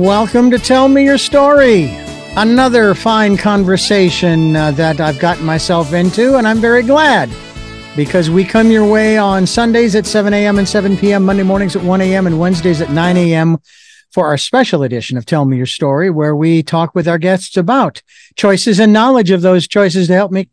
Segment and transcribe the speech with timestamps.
[0.00, 1.90] Welcome to Tell Me Your Story.
[2.34, 7.28] Another fine conversation uh, that I've gotten myself into, and I'm very glad
[7.96, 10.56] because we come your way on Sundays at 7 a.m.
[10.56, 13.58] and 7 p.m., Monday mornings at 1 a.m., and Wednesdays at 9 a.m.
[14.10, 17.58] for our special edition of Tell Me Your Story, where we talk with our guests
[17.58, 18.00] about
[18.36, 20.48] choices and knowledge of those choices to help make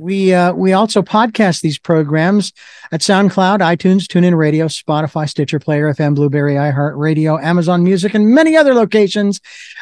[0.00, 2.52] we uh, we also podcast these programs
[2.90, 8.56] at SoundCloud, iTunes, TuneIn Radio, Spotify, Stitcher Player, FM, Blubrry, iHeartRadio, Amazon Music, and many
[8.56, 9.40] other locations.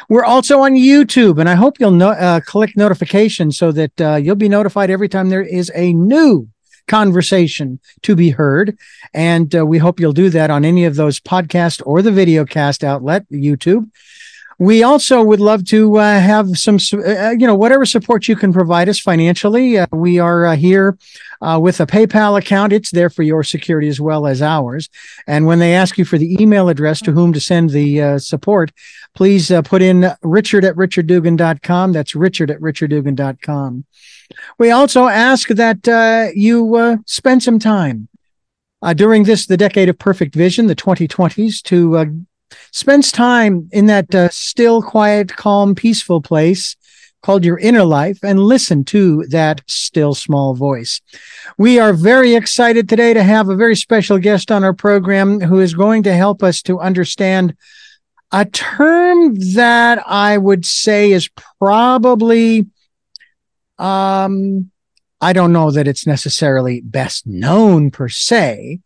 [0.09, 4.15] We're also on YouTube, and I hope you'll no- uh, click notifications so that uh,
[4.15, 6.49] you'll be notified every time there is a new
[6.87, 8.77] conversation to be heard.
[9.13, 12.43] And uh, we hope you'll do that on any of those podcast or the video
[12.45, 13.89] cast outlet, YouTube.
[14.59, 18.51] We also would love to uh, have some, uh, you know, whatever support you can
[18.51, 19.77] provide us financially.
[19.77, 20.97] Uh, we are uh, here
[21.41, 22.73] uh, with a PayPal account.
[22.73, 24.89] It's there for your security as well as ours.
[25.27, 28.19] And when they ask you for the email address to whom to send the uh,
[28.19, 28.73] support,
[29.15, 31.93] please put in richard at richarddugan.com.
[31.93, 33.85] That's richard at richarddugan.com.
[34.57, 38.09] We also ask that you spend some time
[38.95, 42.25] during this, the decade of perfect vision, the 2020s, to
[42.71, 46.75] spends time in that uh, still, quiet, calm, peaceful place
[47.21, 51.01] called your inner life and listen to that still small voice.
[51.57, 55.59] We are very excited today to have a very special guest on our program who
[55.59, 57.55] is going to help us to understand
[58.31, 62.67] a term that I would say is probably,
[63.77, 64.71] um,
[65.19, 68.79] I don't know that it's necessarily best known per se,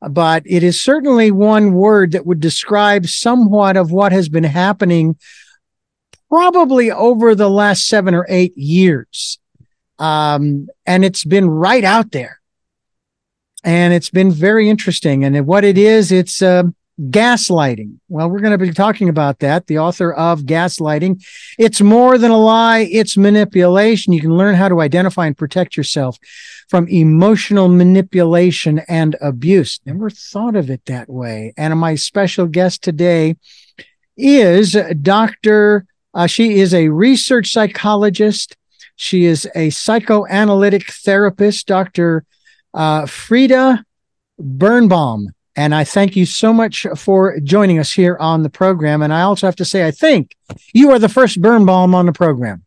[0.00, 5.16] but it is certainly one word that would describe somewhat of what has been happening
[6.28, 9.38] probably over the last seven or eight years.
[9.98, 12.40] Um, and it's been right out there.
[13.64, 15.24] And it's been very interesting.
[15.24, 16.64] And what it is, it's uh,
[17.00, 17.98] gaslighting.
[18.08, 19.66] Well, we're going to be talking about that.
[19.66, 21.24] The author of Gaslighting.
[21.58, 24.12] It's more than a lie, it's manipulation.
[24.12, 26.18] You can learn how to identify and protect yourself
[26.68, 29.80] from emotional manipulation and abuse.
[29.86, 31.52] Never thought of it that way.
[31.56, 33.36] And my special guest today
[34.16, 35.86] is Dr.
[36.14, 38.56] Uh, she is a research psychologist.
[38.96, 42.24] She is a psychoanalytic therapist, Dr.
[42.72, 43.84] Uh, Frieda
[44.38, 45.28] Birnbaum.
[45.54, 49.02] And I thank you so much for joining us here on the program.
[49.02, 50.36] And I also have to say, I think
[50.74, 52.64] you are the first Birnbaum on the program.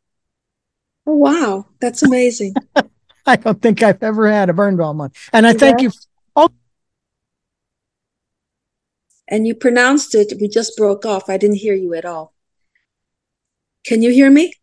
[1.06, 1.66] Oh, wow.
[1.80, 2.56] That's amazing.
[3.34, 5.12] I don't think I've ever had a burn Birnbaum on.
[5.32, 5.92] And I thank you.
[6.36, 6.50] Oh.
[9.28, 10.34] And you pronounced it.
[10.42, 11.30] We just broke off.
[11.30, 12.34] I didn't hear you at all.
[13.86, 14.54] Can you hear me?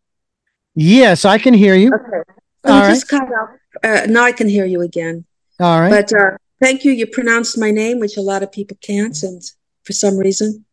[0.75, 1.93] Yes, I can hear you.
[1.93, 2.31] Okay.
[2.65, 2.89] All right.
[2.89, 3.49] just cut out.
[3.83, 5.25] Uh, now I can hear you again.
[5.59, 5.89] All right.
[5.89, 6.91] But uh, thank you.
[6.91, 9.41] You pronounced my name, which a lot of people can't, and
[9.83, 10.65] for some reason.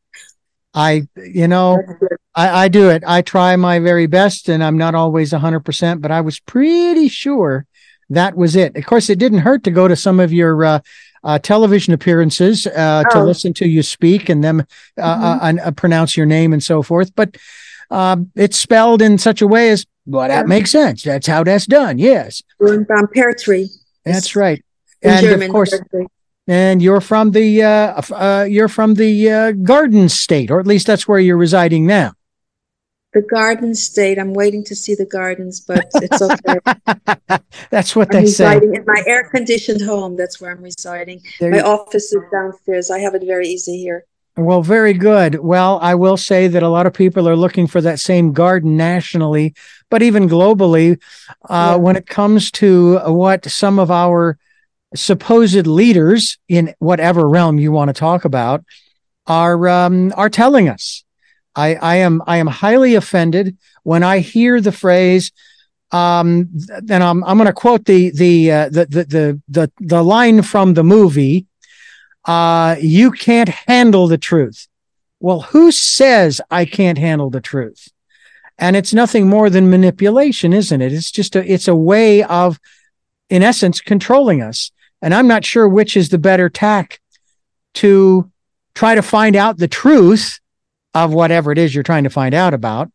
[0.75, 1.81] I, you know,
[2.35, 3.05] I, I do it.
[3.07, 7.65] I try my very best, and I'm not always 100%, but I was pretty sure
[8.11, 8.77] that was it.
[8.77, 10.81] Of course, it didn't hurt to go to some of your uh,
[11.23, 13.15] uh, television appearances uh, oh.
[13.15, 14.61] to listen to you speak and them
[15.01, 15.59] uh, mm-hmm.
[15.59, 17.15] Uh, uh, pronounce your name and so forth.
[17.15, 17.37] But
[17.91, 21.03] um, it's spelled in such a way as well that makes sense.
[21.03, 21.99] That's how that's done.
[21.99, 23.69] Yes, on pear tree.
[24.05, 24.63] That's right.
[25.03, 25.75] and German, of course,
[26.47, 31.39] and you're from the you're from the Garden State, or at least that's where you're
[31.39, 32.13] residing now
[33.15, 34.19] the garden state.
[34.19, 36.59] I'm waiting to see the gardens, but it's okay.
[37.71, 38.57] that's what I'm they say.
[38.57, 41.23] In my air conditioned home, that's where I'm residing.
[41.41, 41.63] There my you...
[41.63, 42.91] office is downstairs.
[42.91, 44.05] I have it very easy here.
[44.37, 45.37] Well, very good.
[45.37, 48.77] Well, I will say that a lot of people are looking for that same garden
[48.77, 49.55] nationally,
[49.91, 51.01] but even globally,
[51.49, 51.75] uh, yeah.
[51.77, 54.37] when it comes to what some of our
[54.97, 58.65] supposed leaders in whatever realm you want to talk about
[59.29, 61.04] are um, are telling us.
[61.57, 65.33] I, I am I am highly offended when I hear the phrase.
[65.91, 66.49] Um,
[66.91, 70.43] and I'm I'm going to quote the the, uh, the the the the the line
[70.43, 71.47] from the movie.
[72.25, 74.67] Uh, you can't handle the truth.
[75.21, 77.89] Well, who says I can't handle the truth?
[78.59, 80.93] And it's nothing more than manipulation, isn't it?
[80.93, 82.59] It's just a it's a way of,
[83.29, 84.71] in essence, controlling us.
[85.03, 87.01] And I'm not sure which is the better tack
[87.75, 88.31] to
[88.75, 90.41] try to find out the truth
[90.95, 92.91] of whatever it is you're trying to find out about,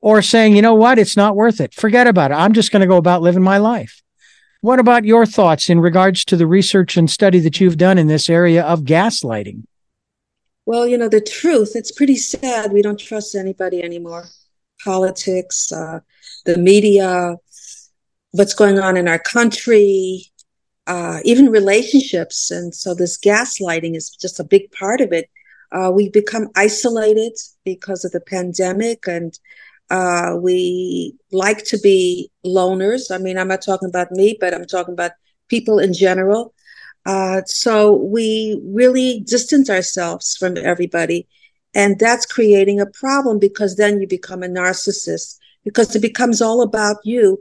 [0.00, 1.72] or saying, you know what, it's not worth it.
[1.72, 2.34] Forget about it.
[2.34, 4.02] I'm just going to go about living my life.
[4.60, 8.06] What about your thoughts in regards to the research and study that you've done in
[8.06, 9.64] this area of gaslighting?
[10.66, 12.72] Well, you know, the truth, it's pretty sad.
[12.72, 14.26] We don't trust anybody anymore.
[14.84, 16.00] Politics, uh,
[16.44, 17.36] the media,
[18.30, 20.26] what's going on in our country,
[20.86, 22.50] uh, even relationships.
[22.50, 25.28] And so this gaslighting is just a big part of it
[25.72, 27.32] Uh, we become isolated
[27.64, 29.38] because of the pandemic and
[29.90, 33.10] uh, we like to be loners.
[33.10, 35.12] I mean, I'm not talking about me, but I'm talking about
[35.48, 36.54] people in general.
[37.04, 41.26] Uh, so we really distance ourselves from everybody.
[41.74, 46.62] And that's creating a problem because then you become a narcissist because it becomes all
[46.62, 47.38] about you,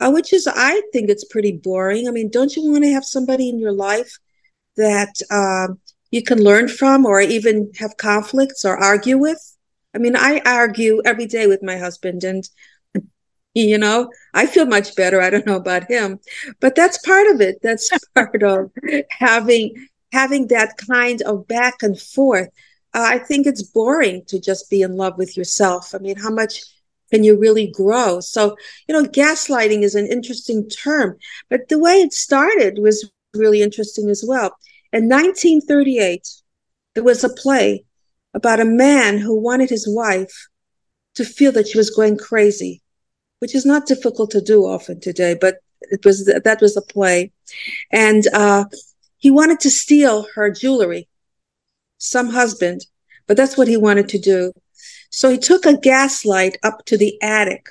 [0.00, 2.08] uh, which is, I think it's pretty boring.
[2.08, 4.18] I mean, don't you want to have somebody in your life
[4.76, 5.78] that um,
[6.12, 9.56] you can learn from or even have conflicts or argue with?
[9.94, 12.48] I mean, I argue every day with my husband and
[13.54, 15.20] you know i feel much better.
[15.20, 16.20] I don't know about him
[16.60, 17.58] but that's part of it.
[17.62, 18.70] That's part of
[19.10, 22.48] having having that kind of back and forth.
[22.94, 25.94] Uh, i think it's boring to just be in love with yourself.
[25.94, 26.62] I mean how much
[27.10, 28.20] can you really grow?
[28.20, 28.56] So
[28.88, 31.18] you know gaslighting is an interesting term
[31.50, 34.56] but the way it started was really interesting as well
[34.92, 36.28] in 1938
[36.94, 37.84] there was a play
[38.34, 40.48] about a man who wanted his wife
[41.14, 42.82] to feel that she was going crazy
[43.42, 47.32] which is not difficult to do often today, but it was that was a play,
[47.90, 48.66] and uh,
[49.16, 51.08] he wanted to steal her jewelry,
[51.98, 52.86] some husband,
[53.26, 54.52] but that's what he wanted to do.
[55.10, 57.66] So he took a gaslight up to the attic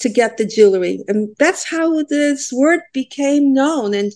[0.00, 3.94] to get the jewelry, and that's how this word became known.
[3.94, 4.12] And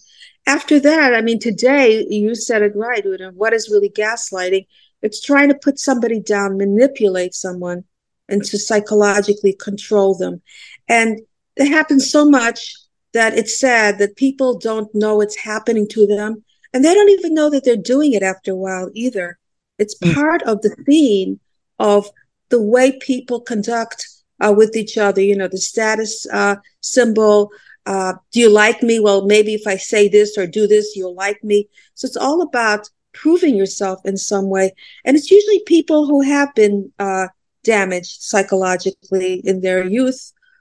[0.49, 3.05] after that, I mean, today you said it right.
[3.35, 4.67] What is really gaslighting?
[5.03, 7.85] It's trying to put somebody down, manipulate someone
[8.31, 10.41] and to psychologically control them.
[10.89, 11.21] And
[11.57, 12.75] it happens so much
[13.13, 16.43] that it's sad that people don't know it's happening to them.
[16.73, 19.39] And they don't even know that they're doing it after a while either.
[19.79, 20.15] It's mm.
[20.15, 21.41] part of the theme
[21.79, 22.09] of
[22.49, 24.09] the way people conduct
[24.41, 27.51] uh, with each other, you know, the status uh, symbol.
[27.89, 29.01] Uh, do you like me?
[29.01, 31.69] Well, maybe if I say this or do this, you'll like me.
[31.95, 34.67] So it's all about proving yourself in some way.
[35.05, 37.29] And it's usually people who have been uh,
[37.65, 40.21] damaged psychologically in their youth,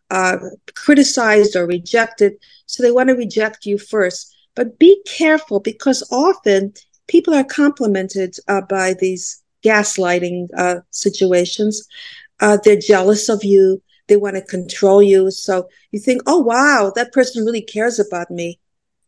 [0.09, 0.37] uh,
[0.73, 2.31] criticized or rejected.
[2.65, 4.33] So they want to reject you first.
[4.55, 6.73] But be careful because often
[7.07, 11.85] people are complimented uh, by these gaslighting uh, situations.
[12.39, 13.81] They're jealous of you.
[14.07, 15.31] They want to control you.
[15.31, 18.59] So you think, oh, wow, that person really cares about me.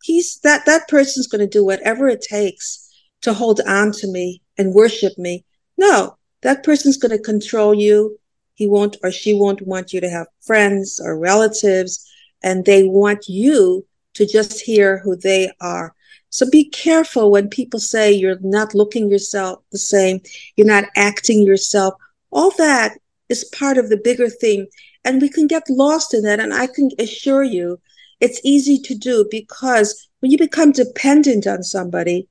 [0.04, 2.90] He's that, that person's going to do whatever it takes
[3.22, 5.46] to hold on to me and worship me.
[5.78, 8.20] No, that person's going to control you.
[8.54, 12.06] He won't or she won't want you to have friends or relatives,
[12.44, 13.86] and they want you
[14.16, 15.96] to just hear who they are.
[16.30, 20.22] So be careful when people say you're not looking yourself the same,
[20.56, 21.96] you're not acting yourself.
[22.32, 22.98] All that
[23.30, 24.68] is part of the bigger theme.
[25.06, 26.40] And we can get lost in that.
[26.40, 27.80] And I can assure you,
[28.20, 32.28] it's easy to do because when you become dependent on somebody,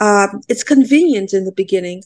[0.00, 2.02] um, it's convenient in the beginning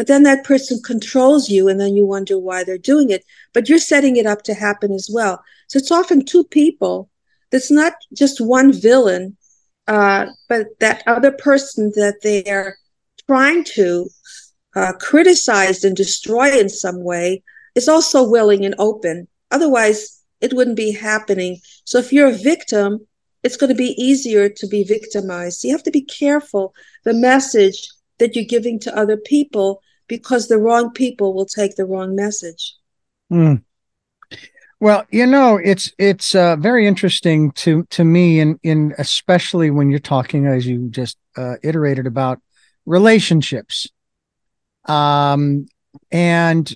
[0.00, 3.22] but then that person controls you and then you wonder why they're doing it.
[3.52, 5.44] But you're setting it up to happen as well.
[5.68, 7.10] So it's often two people.
[7.50, 9.36] That's not just one villain,
[9.88, 12.78] uh, but that other person that they're
[13.26, 14.08] trying to
[14.74, 17.42] uh, criticize and destroy in some way
[17.74, 19.28] is also willing and open.
[19.50, 21.58] Otherwise, it wouldn't be happening.
[21.84, 23.06] So if you're a victim,
[23.42, 25.64] it's going to be easier to be victimized.
[25.64, 27.88] You have to be careful the message
[28.18, 32.74] that you're giving to other people because the wrong people will take the wrong message.
[33.32, 33.62] Mm.
[34.80, 39.70] Well, you know, it's it's uh, very interesting to to me, and in, in especially
[39.70, 42.40] when you're talking, as you just uh, iterated about
[42.86, 43.88] relationships,
[44.86, 45.66] um,
[46.10, 46.74] and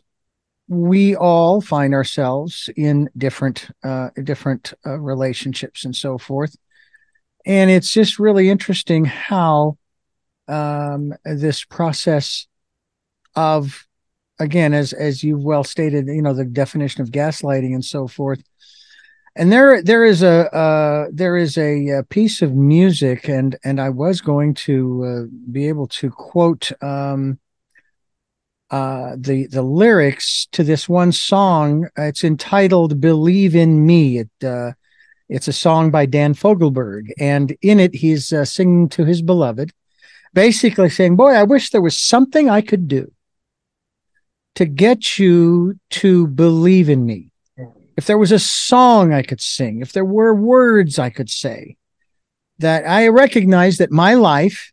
[0.69, 6.57] we all find ourselves in different uh, different uh, relationships and so forth,
[7.45, 9.77] and it's just really interesting how
[10.49, 12.47] um, this process
[13.37, 13.87] of
[14.39, 18.43] again as as you've well stated you know the definition of gaslighting and so forth.
[19.37, 23.81] And there there is a uh, there is a, a, piece of music and and
[23.81, 27.39] I was going to uh, be able to quote um,
[28.75, 34.73] uh, the the lyrics to this one song it's entitled believe in me it uh,
[35.29, 39.73] it's a song by Dan Fogelberg and in it he's uh, singing to his beloved
[40.33, 43.13] basically saying boy I wish there was something I could do
[44.55, 47.31] to get you to believe in me.
[47.97, 51.77] If there was a song I could sing, if there were words I could say,
[52.59, 54.73] that I recognize that my life,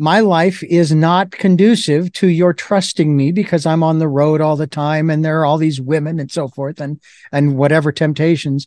[0.00, 4.56] my life is not conducive to your trusting me because I'm on the road all
[4.56, 8.66] the time and there are all these women and so forth and, and whatever temptations.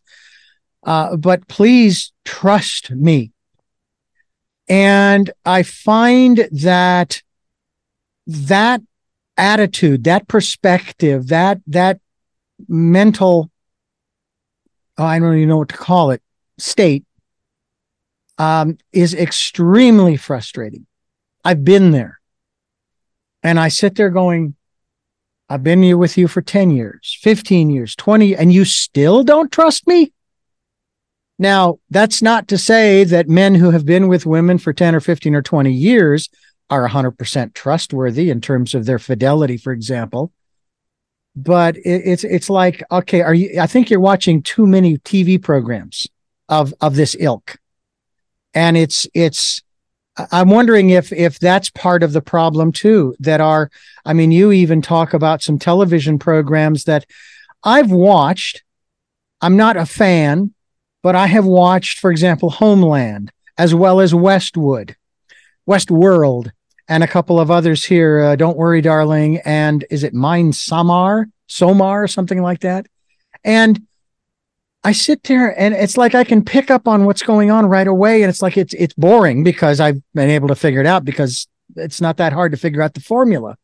[0.84, 3.32] Uh, but please trust me.
[4.70, 7.22] And I find that
[8.28, 8.82] that
[9.36, 12.00] attitude, that perspective, that that
[12.68, 13.50] mental
[14.98, 16.22] oh, I don't even know what to call it
[16.58, 17.04] state
[18.38, 20.86] um, is extremely frustrating.
[21.44, 22.20] I've been there.
[23.42, 24.56] And I sit there going,
[25.50, 29.52] I've been here with you for 10 years, 15 years, 20, and you still don't
[29.52, 30.14] trust me?
[31.38, 35.00] Now, that's not to say that men who have been with women for 10 or
[35.00, 36.30] 15 or 20 years
[36.70, 40.32] are 100% trustworthy in terms of their fidelity, for example.
[41.36, 43.60] But it's it's like, okay, are you?
[43.60, 46.06] I think you're watching too many TV programs
[46.48, 47.58] of of this ilk,
[48.54, 49.64] and it's it's.
[50.32, 53.16] I'm wondering if if that's part of the problem too.
[53.20, 53.72] That are,
[54.06, 57.06] I mean, you even talk about some television programs that
[57.64, 58.64] I've watched.
[59.42, 60.54] I'm not a fan,
[61.02, 64.96] but I have watched, for example, Homeland as well as Westwood,
[65.68, 66.52] Westworld,
[66.88, 68.20] and a couple of others here.
[68.20, 72.88] Uh, Don't worry, darling, and is it Mine Samar, Somar, something like that?
[73.44, 73.82] And
[74.84, 77.88] I sit there, and it's like I can pick up on what's going on right
[77.88, 81.06] away, and it's like it's it's boring because I've been able to figure it out
[81.06, 83.58] because it's not that hard to figure out the formula.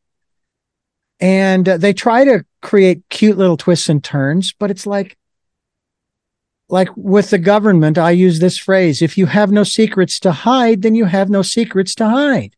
[1.19, 5.17] And uh, they try to create cute little twists and turns, but it's like
[6.69, 10.83] like with the government, I use this phrase if you have no secrets to hide,
[10.83, 12.55] then you have no secrets to hide.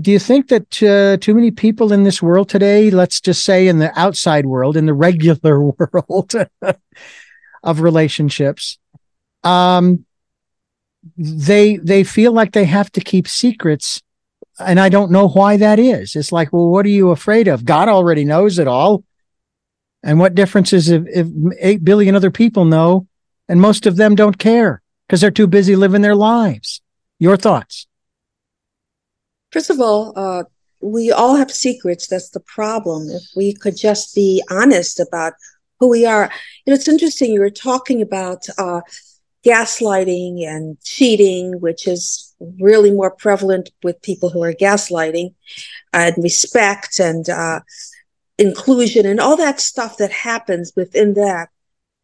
[0.00, 3.68] Do you think that uh, too many people in this world today, let's just say
[3.68, 6.34] in the outside world, in the regular world
[7.62, 8.78] of relationships,
[9.44, 10.06] um,
[11.16, 14.02] they they feel like they have to keep secrets,
[14.58, 16.16] and I don't know why that is.
[16.16, 17.64] It's like, well, what are you afraid of?
[17.64, 19.04] God already knows it all.
[20.02, 21.28] And what difference is if, if
[21.60, 23.06] 8 billion other people know
[23.48, 26.80] and most of them don't care because they're too busy living their lives?
[27.18, 27.86] Your thoughts?
[29.52, 30.44] First of all, uh,
[30.80, 32.08] we all have secrets.
[32.08, 33.08] That's the problem.
[33.08, 35.34] If we could just be honest about
[35.82, 36.30] who we are.
[36.64, 37.32] You know, it's interesting.
[37.32, 38.82] You were talking about uh,
[39.44, 45.34] gaslighting and cheating, which is really more prevalent with people who are gaslighting,
[45.92, 47.60] and respect and uh,
[48.38, 51.48] inclusion and all that stuff that happens within that.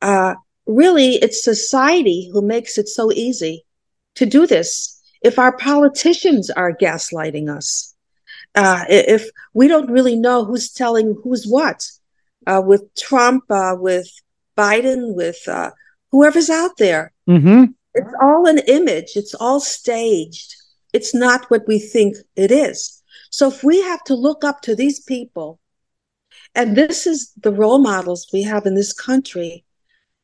[0.03, 0.35] Uh,
[0.67, 3.65] really, it's society who makes it so easy
[4.17, 4.98] to do this.
[5.23, 7.95] If our politicians are gaslighting us,
[8.55, 11.91] uh, if we don't really know who's telling who's what,
[12.47, 14.09] uh, with Trump, uh, with
[14.57, 15.71] Biden, with uh,
[16.11, 17.65] whoever's out there, mm-hmm.
[17.95, 19.13] it's all an image.
[19.17, 20.55] It's all staged.
[20.93, 23.03] It's not what we think it is.
[23.31, 25.61] So if we have to look up to these people
[26.55, 29.65] and this is the role models we have in this country,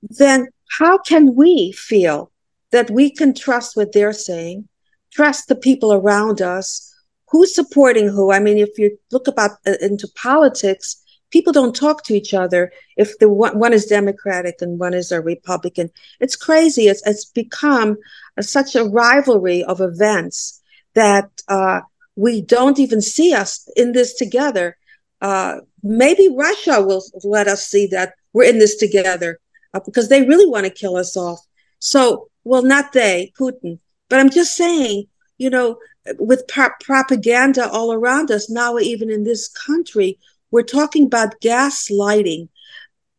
[0.02, 2.30] then how can we feel
[2.70, 4.68] that we can trust what they're saying,
[5.14, 6.92] trust the people around us?
[7.30, 8.32] Who's supporting who?
[8.32, 12.72] I mean, if you look about uh, into politics, people don't talk to each other
[12.96, 15.90] if the one, one is democratic and one is a republican
[16.20, 17.96] it's crazy it's, it's become
[18.36, 20.62] a, such a rivalry of events
[20.94, 21.80] that uh,
[22.14, 24.76] we don't even see us in this together
[25.24, 29.38] uh, maybe Russia will let us see that we're in this together
[29.72, 31.40] uh, because they really want to kill us off.
[31.78, 33.78] So, well, not they, Putin,
[34.14, 35.76] but I'm just saying, you know,
[36.20, 40.20] with pro- propaganda all around us, now even in this country,
[40.52, 42.48] we're talking about gaslighting.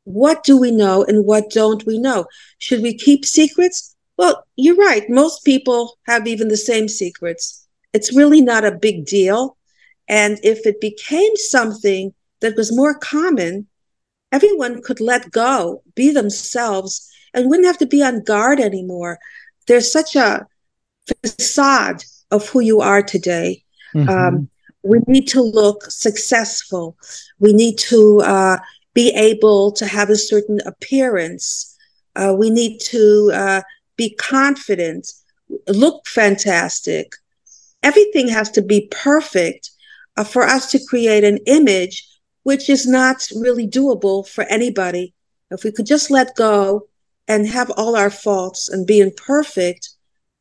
[0.06, 2.28] What do we know and what don't we know?
[2.60, 3.94] Should we keep secrets?
[4.16, 5.04] Well, you're right.
[5.10, 7.68] Most people have even the same secrets.
[7.92, 9.58] It's really not a big deal.
[10.08, 13.68] And if it became something that was more common,
[14.32, 19.20] everyone could let go, be themselves, and wouldn't have to be on guard anymore.
[19.68, 20.48] There's such a
[21.24, 23.64] facade of who you are today.
[23.94, 24.10] Mm-hmm.
[24.10, 24.50] Um,
[24.84, 26.98] we need to look successful.
[27.40, 28.58] We need to uh,
[28.94, 31.76] be able to have a certain appearance.
[32.16, 33.62] Uh, we need to uh,
[33.98, 35.12] be confident,
[35.68, 37.14] look fantastic.
[37.84, 39.72] Everything has to be perfect
[40.18, 42.08] uh, for us to create an image
[42.44, 45.14] which is not really doable for anybody.
[45.50, 46.88] If we could just let go
[47.28, 49.90] and have all our faults and be imperfect,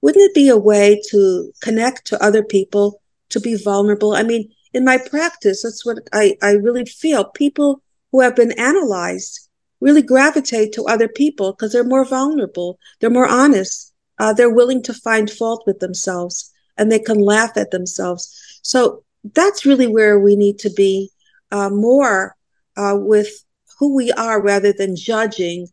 [0.05, 4.13] wouldn't it be a way to connect to other people, to be vulnerable?
[4.13, 7.25] I mean, in my practice, that's what I, I really feel.
[7.25, 7.83] People
[8.13, 9.49] who have been analyzed
[9.81, 14.83] really gravitate to other people because they're more vulnerable, they're more honest, uh, they're willing
[14.83, 18.61] to find fault with themselves, and they can laugh at themselves.
[18.61, 21.13] So that's really where we need to be
[21.51, 22.37] uh, more
[22.77, 23.31] uh, with
[23.79, 25.69] who we are rather than judging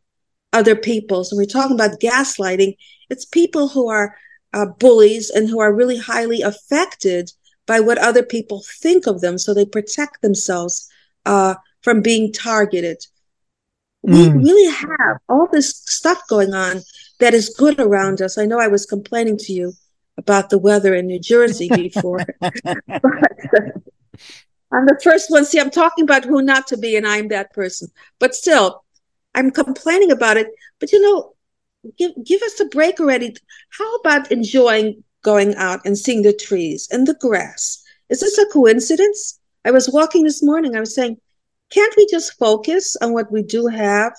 [0.53, 1.24] other people.
[1.24, 2.75] So we're talking about gaslighting.
[3.10, 4.17] It's people who are
[4.53, 7.31] uh, bullies and who are really highly affected
[7.67, 10.89] by what other people think of them, so they protect themselves
[11.25, 13.05] uh, from being targeted.
[14.05, 14.38] Mm.
[14.38, 16.81] We really have all this stuff going on
[17.20, 18.38] that is good around us.
[18.38, 19.74] I know I was complaining to you
[20.17, 22.25] about the weather in New Jersey before.
[22.39, 22.89] but, uh,
[24.74, 25.46] I'm the first one.
[25.46, 27.89] See, I'm talking about who not to be, and I'm that person.
[28.20, 28.84] But still,
[29.35, 30.47] I'm complaining about it.
[30.79, 31.33] But you know,
[31.97, 33.35] give give us a break already.
[33.77, 37.83] How about enjoying going out and seeing the trees and the grass?
[38.09, 39.39] Is this a coincidence?
[39.63, 40.75] I was walking this morning.
[40.75, 41.17] I was saying,
[41.71, 44.13] can't we just focus on what we do have?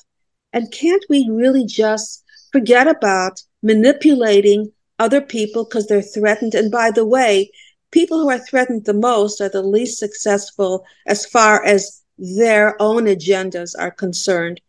[0.52, 6.54] And can't we really just forget about manipulating other people because they're threatened?
[6.54, 7.50] And by the way,
[7.90, 13.04] people who are threatened the most are the least successful as far as their own
[13.04, 14.60] agendas are concerned.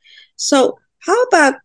[0.43, 1.55] So, how about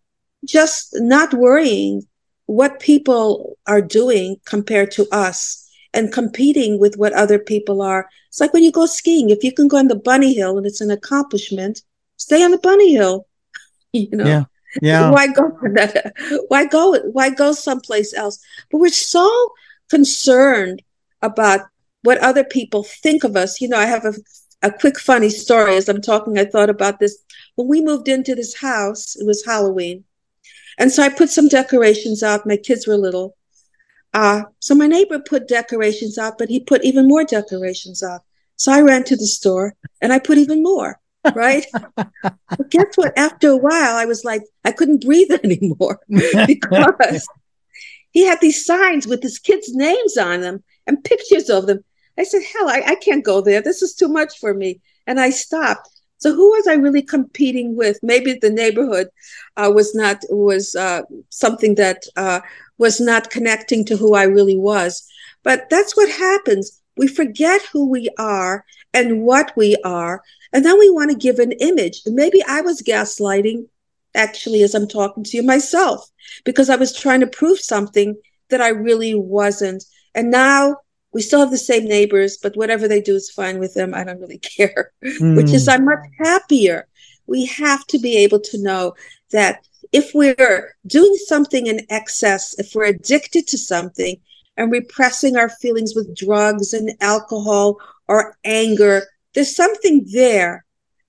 [0.45, 2.07] just not worrying
[2.47, 8.09] what people are doing compared to us and competing with what other people are?
[8.29, 10.65] It's like when you go skiing, if you can go on the bunny hill and
[10.65, 11.83] it's an accomplishment,
[12.19, 13.27] stay on the bunny hill.
[13.93, 14.27] You know?
[14.27, 14.45] Yeah.
[14.83, 15.11] Yeah.
[15.11, 16.13] Why go that?
[16.49, 18.39] Why go why go someplace else?
[18.71, 19.27] But we're so
[19.89, 20.83] concerned
[21.23, 21.61] about
[22.03, 23.63] what other people think of us.
[23.63, 24.13] You know, I have a,
[24.63, 26.39] a quick funny story as I'm talking.
[26.39, 27.19] I thought about this.
[27.55, 30.05] When we moved into this house, it was Halloween.
[30.79, 32.47] And so I put some decorations out.
[32.47, 33.37] My kids were little.
[34.15, 38.23] Uh, so my neighbor put decorations out, but he put even more decorations out.
[38.57, 40.99] So I ran to the store and I put even more,
[41.35, 41.67] right?
[41.97, 43.17] but guess what?
[43.17, 47.29] After a while, I was like, I couldn't breathe anymore because
[48.11, 51.85] he had these signs with his kids' names on them and pictures of them.
[52.19, 53.63] I said, hell, I, I can't go there.
[53.63, 54.81] This is too much for me.
[55.07, 55.89] And I stopped.
[56.19, 57.99] So who was I really competing with?
[58.03, 59.09] Maybe the neighborhood
[59.57, 62.41] uh, was not was uh, something that uh,
[62.77, 65.07] was not connecting to who I really was.
[65.45, 66.83] But that's what happens.
[66.97, 71.39] We forget who we are and what we are, and then we want to give
[71.39, 72.01] an image.
[72.05, 73.67] And maybe I was gaslighting,
[74.17, 76.11] actually, as I'm talking to you myself,
[76.45, 78.17] because I was trying to prove something
[78.51, 79.85] that I really wasn't.
[80.17, 80.79] And now
[81.13, 83.95] we still have the same neighbors, but whatever they do is fine with them.
[83.95, 85.37] I don't really care, mm.
[85.37, 86.87] which is I'm much happier.
[87.27, 88.95] We have to be able to know
[89.33, 94.17] that if we're doing something in excess, if we're addicted to something
[94.57, 100.65] and repressing our feelings with drugs and alcohol or anger, there's something there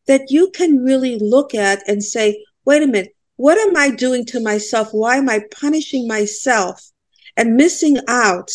[0.07, 4.25] that you can really look at and say, wait a minute, what am I doing
[4.25, 4.89] to myself?
[4.91, 6.91] Why am I punishing myself
[7.38, 8.51] and missing out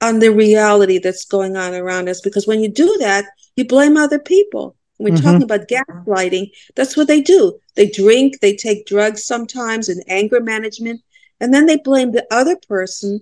[0.00, 2.20] on the reality that's going on around us.
[2.20, 4.76] Because when you do that, you blame other people.
[4.98, 5.24] We're mm-hmm.
[5.24, 7.58] talking about gaslighting, that's what they do.
[7.74, 11.02] They drink, they take drugs sometimes and anger management,
[11.38, 13.20] and then they blame the other person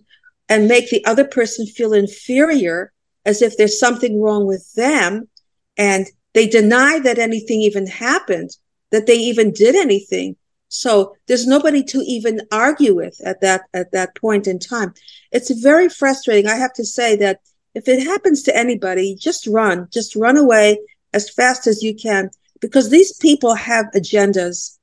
[0.49, 2.93] and make the other person feel inferior
[3.25, 5.29] as if there's something wrong with them.
[5.77, 8.51] And they deny that anything even happened,
[8.91, 10.37] that they even did anything.
[10.77, 14.93] So there's nobody to even argue with at that at that point in time.
[15.31, 16.51] It's very frustrating.
[16.51, 17.41] I have to say that
[17.75, 20.81] if it happens to anybody, just run, just run away
[21.13, 22.29] as fast as you can
[22.61, 24.77] because these people have agendas.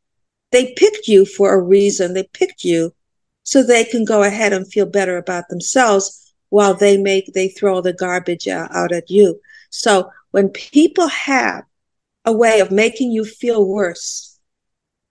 [0.53, 2.13] They picked you for a reason.
[2.13, 2.93] They picked you
[3.43, 7.81] so they can go ahead and feel better about themselves while they make they throw
[7.81, 9.41] the garbage out at you.
[9.69, 11.65] So when people have
[12.23, 14.30] a way of making you feel worse,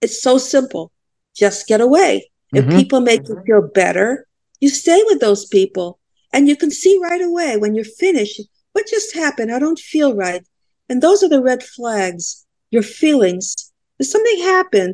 [0.01, 0.91] it's so simple.
[1.35, 2.29] Just get away.
[2.53, 2.77] If mm-hmm.
[2.77, 4.27] people make you feel better,
[4.59, 5.99] you stay with those people
[6.33, 8.41] and you can see right away when you're finished
[8.73, 9.53] what just happened.
[9.53, 10.45] I don't feel right.
[10.89, 13.71] And those are the red flags, your feelings.
[13.99, 14.93] Did something happen?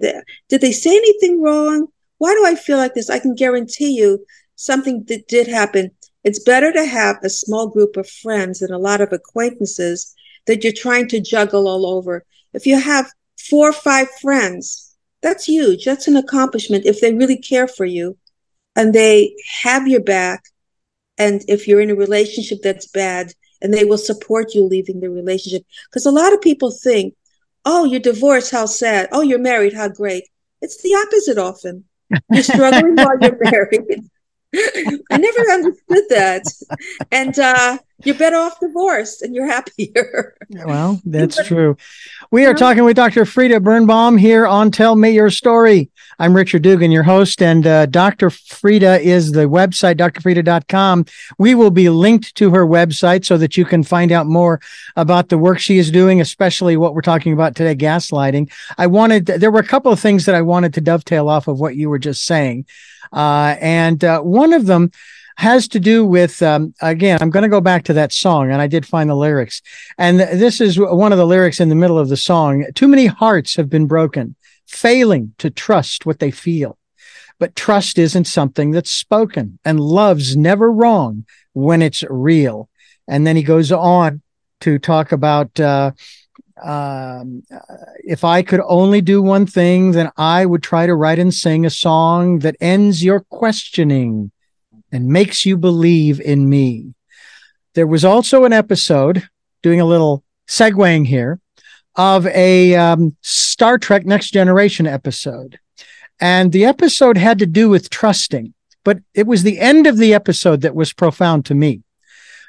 [0.49, 1.87] Did they say anything wrong?
[2.19, 3.09] Why do I feel like this?
[3.09, 5.91] I can guarantee you something that did happen.
[6.23, 10.13] It's better to have a small group of friends and a lot of acquaintances
[10.45, 12.25] that you're trying to juggle all over.
[12.53, 13.11] If you have
[13.49, 14.86] four or five friends,
[15.21, 15.85] that's huge.
[15.85, 18.17] That's an accomplishment if they really care for you
[18.75, 20.43] and they have your back.
[21.17, 25.09] And if you're in a relationship that's bad, and they will support you leaving the
[25.09, 25.63] relationship.
[25.89, 27.15] Because a lot of people think,
[27.65, 29.09] oh, you're divorced, how sad.
[29.11, 30.23] Oh, you're married, how great.
[30.61, 31.85] It's the opposite often.
[32.31, 34.09] You're struggling while you're married.
[34.55, 36.43] I never understood that.
[37.11, 40.35] And uh, you're better off divorced and you're happier.
[40.65, 41.75] well, that's true.
[42.31, 43.25] We are talking with Dr.
[43.25, 45.89] Frieda Birnbaum here on Tell Me Your Story.
[46.19, 48.29] I'm Richard Dugan, your host, and uh, Dr.
[48.29, 51.05] Frieda is the website, drfrieda.com.
[51.37, 54.59] We will be linked to her website so that you can find out more
[54.95, 58.51] about the work she is doing, especially what we're talking about today, gaslighting.
[58.77, 61.59] I wanted, there were a couple of things that I wanted to dovetail off of
[61.59, 62.65] what you were just saying.
[63.11, 64.91] Uh, and uh, one of them,
[65.39, 68.59] has to do with um, again i'm going to go back to that song and
[68.59, 69.61] i did find the lyrics.
[69.97, 72.65] And th- this is one of the lyrics in the middle of the song.
[72.73, 74.35] Too many hearts have been broken
[74.67, 76.77] failing to trust what they feel.
[77.39, 82.69] But trust isn't something that's spoken and love's never wrong when it's real.
[83.07, 84.21] And then he goes on
[84.61, 85.91] to talk about uh,
[86.63, 87.43] um,
[88.03, 91.65] if I could only do one thing, then I would try to write and sing
[91.65, 94.31] a song that ends your questioning
[94.91, 96.93] and makes you believe in me.
[97.73, 99.27] There was also an episode,
[99.61, 101.39] doing a little segueing here,
[101.95, 105.59] of a um, Star Trek Next Generation episode.
[106.19, 110.13] And the episode had to do with trusting, but it was the end of the
[110.13, 111.83] episode that was profound to me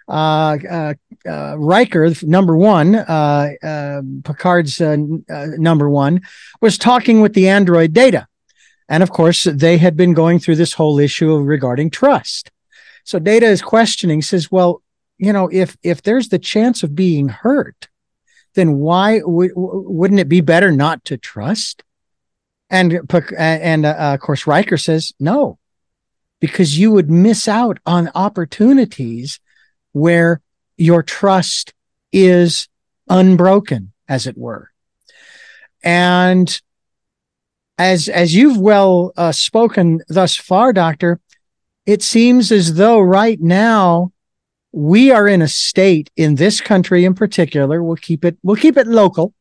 [0.08, 0.94] uh, uh,
[1.26, 6.22] uh, Riker, number one, uh, uh, Picard's uh, number one,
[6.60, 8.26] was talking with the android Data.
[8.88, 12.50] And of course, they had been going through this whole issue of regarding trust.
[13.04, 14.82] So Data is questioning, says, well,
[15.18, 17.88] you know, if, if there's the chance of being hurt,
[18.54, 21.82] then why w- wouldn't it be better not to trust?
[22.70, 23.00] And,
[23.36, 25.58] and of course, Riker says, no,
[26.40, 29.40] because you would miss out on opportunities
[29.92, 30.40] where
[30.76, 31.74] your trust
[32.12, 32.68] is
[33.08, 34.70] unbroken, as it were.
[35.82, 36.60] And
[37.78, 41.20] as as you've well uh, spoken thus far, Doctor,
[41.86, 44.12] it seems as though right now
[44.72, 47.82] we are in a state in this country in particular.
[47.82, 49.32] We'll keep it we'll keep it local,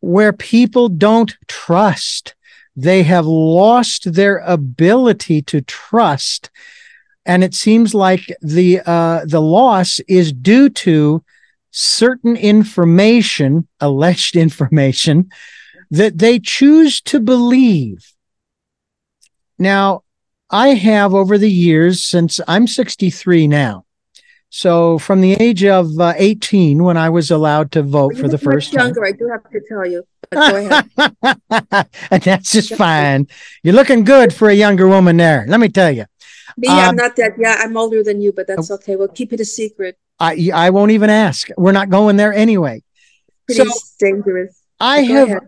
[0.00, 2.34] where people don't trust.
[2.76, 6.50] They have lost their ability to trust
[7.26, 11.24] and it seems like the uh, the loss is due to
[11.70, 15.30] certain information, alleged information,
[15.90, 18.12] that they choose to believe.
[19.58, 20.02] Now,
[20.50, 23.84] I have over the years since I'm 63 now.
[24.50, 28.38] So from the age of uh, 18, when I was allowed to vote for the
[28.38, 29.04] first younger, time.
[29.04, 30.04] I do have to tell you.
[30.30, 30.56] go
[31.50, 31.88] ahead.
[32.12, 33.26] and that's just fine.
[33.64, 35.44] You're looking good for a younger woman there.
[35.48, 36.04] Let me tell you.
[36.56, 37.32] Me, um, I'm not that.
[37.38, 38.96] Yeah, I'm older than you, but that's okay.
[38.96, 39.98] We'll keep it a secret.
[40.20, 41.48] I I won't even ask.
[41.56, 42.82] We're not going there anyway.
[43.46, 44.60] Pretty so dangerous.
[44.80, 45.42] I have ahead.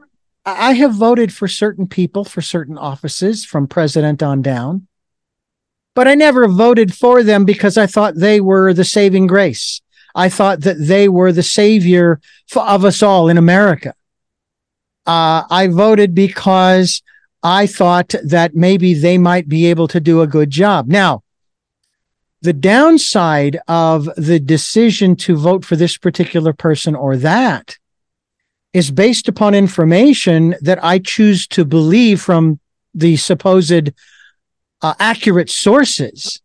[0.44, 4.86] I have voted for certain people for certain offices from president on down.
[5.94, 9.80] But I never voted for them because I thought they were the saving grace.
[10.14, 12.20] I thought that they were the savior
[12.54, 13.94] of us all in America.
[15.04, 17.02] Uh, I voted because
[17.46, 20.88] I thought that maybe they might be able to do a good job.
[20.88, 21.22] Now,
[22.42, 27.78] the downside of the decision to vote for this particular person or that
[28.72, 32.58] is based upon information that I choose to believe from
[32.92, 33.92] the supposed
[34.82, 36.42] uh, accurate sources.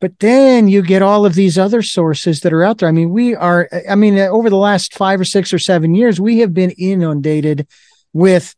[0.00, 2.88] But then you get all of these other sources that are out there.
[2.88, 6.18] I mean, we are, I mean, over the last five or six or seven years,
[6.18, 7.68] we have been inundated
[8.14, 8.54] with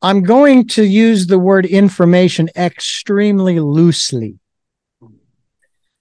[0.00, 4.38] I'm going to use the word information extremely loosely.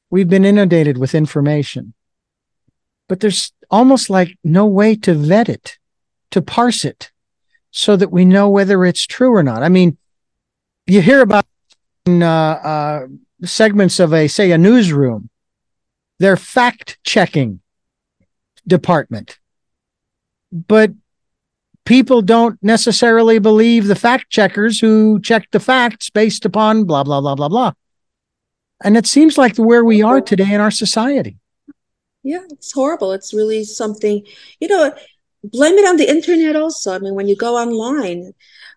[0.10, 1.94] We've been inundated with information,
[3.10, 5.78] but there's almost like no way to vet it,
[6.32, 7.12] to parse it,
[7.72, 9.64] so that we know whether it's true or not.
[9.64, 9.98] I mean,
[10.86, 11.46] you hear about
[12.08, 13.08] uh, uh,
[13.44, 15.30] segments of a, say, a newsroom,
[16.20, 17.60] their fact checking
[18.66, 19.40] department.
[20.52, 20.92] But
[21.88, 27.22] people don't necessarily believe the fact checkers who check the facts based upon blah, blah,
[27.22, 27.72] blah, blah, blah.
[28.84, 31.38] And it seems like where we are today in our society.
[32.24, 33.14] Yeah, it's horrible.
[33.14, 34.26] It's really something,
[34.60, 34.94] you know,
[35.46, 36.94] blame it on the internet also.
[36.94, 38.34] I mean, when you go online,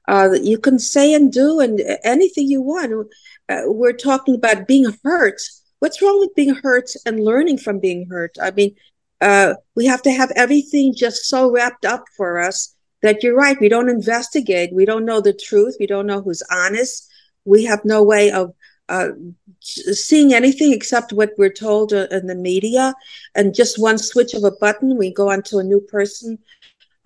[0.07, 3.09] uh, you can say and do and anything you want.
[3.49, 5.43] Uh, we're talking about being hurt.
[5.81, 8.37] What's wrong with being hurt and learning from being hurt?
[8.41, 8.77] I mean,
[9.21, 13.61] uh, we have to have everything just so wrapped up for us that you're right.
[13.61, 14.73] We don't investigate.
[14.73, 15.77] We don't know the truth.
[15.81, 17.09] We don't know who's honest.
[17.45, 18.53] We have no way of
[18.89, 19.11] uh,
[19.61, 22.95] seeing anything except what we're told uh, in the media.
[23.35, 26.39] And just one switch of a button, we go on to a new person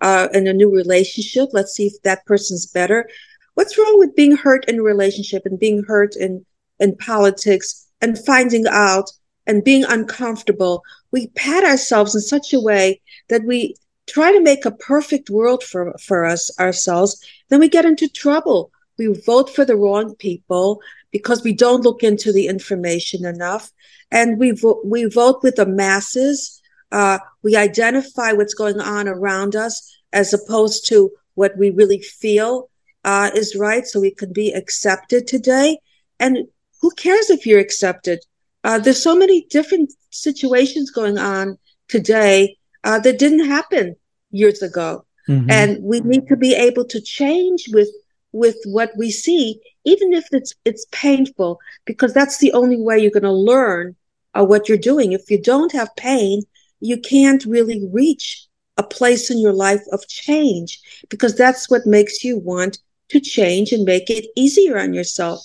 [0.01, 1.49] uh, in a new relationship.
[1.53, 3.09] Let's see if that person's better.
[3.53, 6.45] What's wrong with being hurt in a relationship and being hurt in,
[6.79, 9.09] in politics and finding out
[9.47, 10.83] and being uncomfortable?
[11.11, 13.75] We pat ourselves in such a way that we
[14.07, 18.71] try to make a perfect world for, for us ourselves, then we get into trouble.
[18.97, 23.71] We vote for the wrong people because we don't look into the information enough.
[24.11, 26.61] And we, vo- we vote with the masses.
[26.91, 32.69] Uh, we identify what's going on around us as opposed to what we really feel
[33.03, 35.79] uh, is right so we can be accepted today.
[36.19, 36.47] And
[36.81, 38.19] who cares if you're accepted?
[38.63, 43.95] Uh, there's so many different situations going on today uh, that didn't happen
[44.31, 45.05] years ago.
[45.27, 45.49] Mm-hmm.
[45.49, 47.89] And we need to be able to change with
[48.31, 53.11] with what we see, even if it's it's painful, because that's the only way you're
[53.19, 53.95] going to learn
[54.33, 55.13] uh, what you're doing.
[55.13, 56.43] If you don't have pain,
[56.79, 62.23] you can't really reach a place in your life of change because that's what makes
[62.23, 62.77] you want
[63.09, 65.39] to change and make it easier on yourself.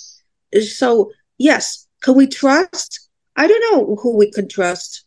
[0.61, 3.09] So, yes, can we trust?
[3.37, 5.05] I don't know who we can trust.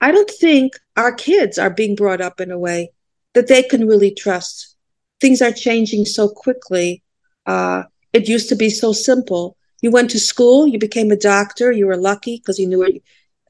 [0.00, 2.90] I don't think our kids are being brought up in a way
[3.34, 4.76] that they can really trust.
[5.20, 7.02] Things are changing so quickly.
[7.46, 9.56] Uh, it used to be so simple.
[9.82, 13.00] You went to school, you became a doctor, you were lucky because you knew.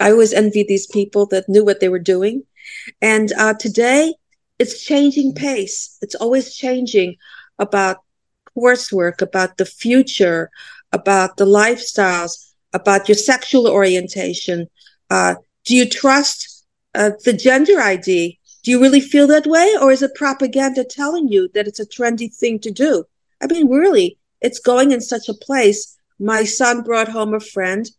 [0.00, 2.42] I always envy these people that knew what they were doing.
[3.00, 4.14] And uh, today,
[4.58, 5.98] it's changing pace.
[6.02, 7.16] It's always changing
[7.58, 7.98] about
[8.56, 10.50] coursework, about the future,
[10.92, 14.68] about the lifestyles, about your sexual orientation.
[15.10, 18.38] Uh, do you trust uh, the gender ID?
[18.62, 19.74] Do you really feel that way?
[19.80, 23.04] Or is it propaganda telling you that it's a trendy thing to do?
[23.42, 25.96] I mean, really, it's going in such a place.
[26.18, 27.90] My son brought home a friend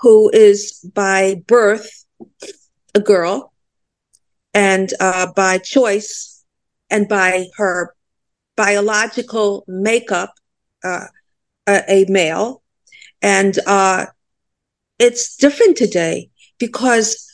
[0.00, 2.04] who is by birth
[2.94, 3.52] a girl
[4.54, 6.44] and uh, by choice
[6.90, 7.94] and by her
[8.56, 10.34] biological makeup
[10.84, 11.06] uh,
[11.66, 12.62] a, a, male.
[13.22, 14.06] And uh,
[14.98, 16.30] it's different today
[16.62, 17.28] because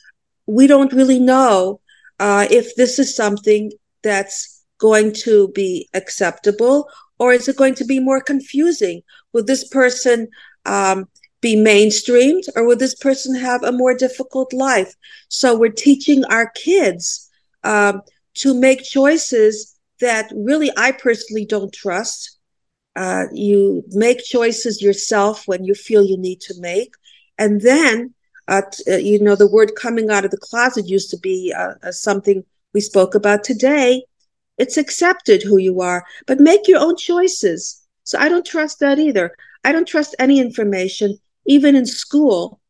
[0.46, 1.80] we don't really know
[2.18, 3.70] uh, if this is something
[4.02, 6.88] that's going to be acceptable
[7.18, 9.02] or is it going to be more confusing?
[9.34, 10.28] Will this person
[10.64, 11.04] um,
[11.42, 14.94] be mainstreamed or will this person have a more difficult life?
[15.28, 17.28] So we're teaching our kids
[17.64, 18.00] um,
[18.36, 22.38] to make choices that really I personally don't trust.
[22.96, 26.94] Uh, you make choices yourself when you feel you need to make.
[27.36, 28.14] And then,
[28.48, 31.74] uh, uh, you know, the word coming out of the closet used to be uh,
[31.82, 34.02] uh, something we spoke about today.
[34.56, 37.86] It's accepted who you are, but make your own choices.
[38.04, 39.36] So I don't trust that either.
[39.64, 42.60] I don't trust any information, even in school,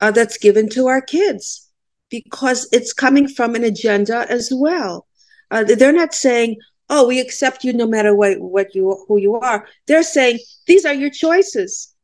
[0.00, 1.68] uh, that's given to our kids
[2.10, 5.06] because it's coming from an agenda as well.
[5.50, 6.56] Uh, they're not saying,
[6.88, 10.84] "Oh, we accept you no matter what what you who you are." They're saying these
[10.84, 11.94] are your choices.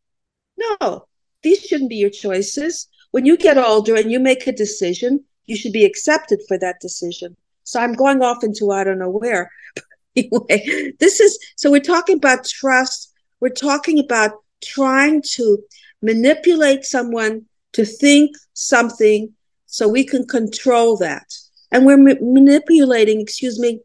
[0.57, 1.07] No,
[1.43, 2.89] these shouldn't be your choices.
[3.13, 6.81] When you get older and you make a decision, you should be accepted for that
[6.81, 7.37] decision.
[7.65, 9.51] So I'm going off into I don't know where.
[10.17, 13.13] anyway, this is so we're talking about trust.
[13.41, 15.59] We're talking about trying to
[16.03, 19.33] manipulate someone to think something
[19.67, 21.33] so we can control that.
[21.71, 23.81] And we're ma- manipulating, excuse me,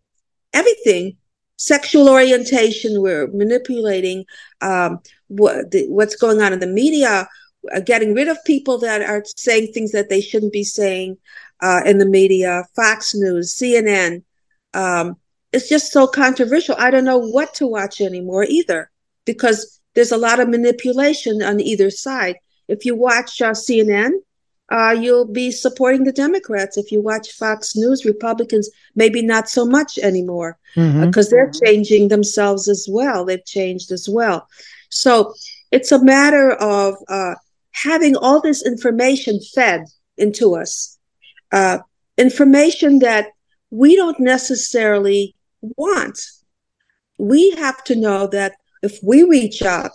[0.53, 1.17] everything
[1.57, 3.01] sexual orientation.
[3.01, 4.25] We're manipulating
[4.61, 7.27] um, what, the, what's going on in the media,
[7.85, 11.17] getting rid of people that are saying things that they shouldn't be saying
[11.61, 14.23] uh, in the media, Fox News, CNN.
[14.73, 15.17] Um,
[15.51, 16.75] it's just so controversial.
[16.77, 18.91] I don't know what to watch anymore either
[19.25, 22.37] because there's a lot of manipulation on either side.
[22.67, 24.11] If you watch uh, CNN,
[24.69, 26.77] uh, you'll be supporting the Democrats.
[26.77, 31.35] If you watch Fox News, Republicans maybe not so much anymore because mm-hmm.
[31.35, 33.23] they're changing themselves as well.
[33.23, 34.47] They've changed as well.
[34.89, 35.33] So
[35.71, 37.35] it's a matter of uh,
[37.83, 39.85] having all this information fed
[40.17, 40.97] into us
[41.51, 41.79] uh,
[42.17, 43.27] information that
[43.69, 46.19] we don't necessarily want.
[47.17, 49.91] We have to know that if we reach out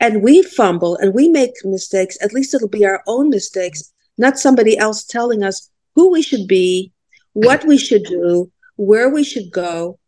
[0.00, 4.38] and we fumble and we make mistakes, at least it'll be our own mistakes, not
[4.38, 6.92] somebody else telling us who we should be,
[7.32, 9.98] what we should do, where we should go.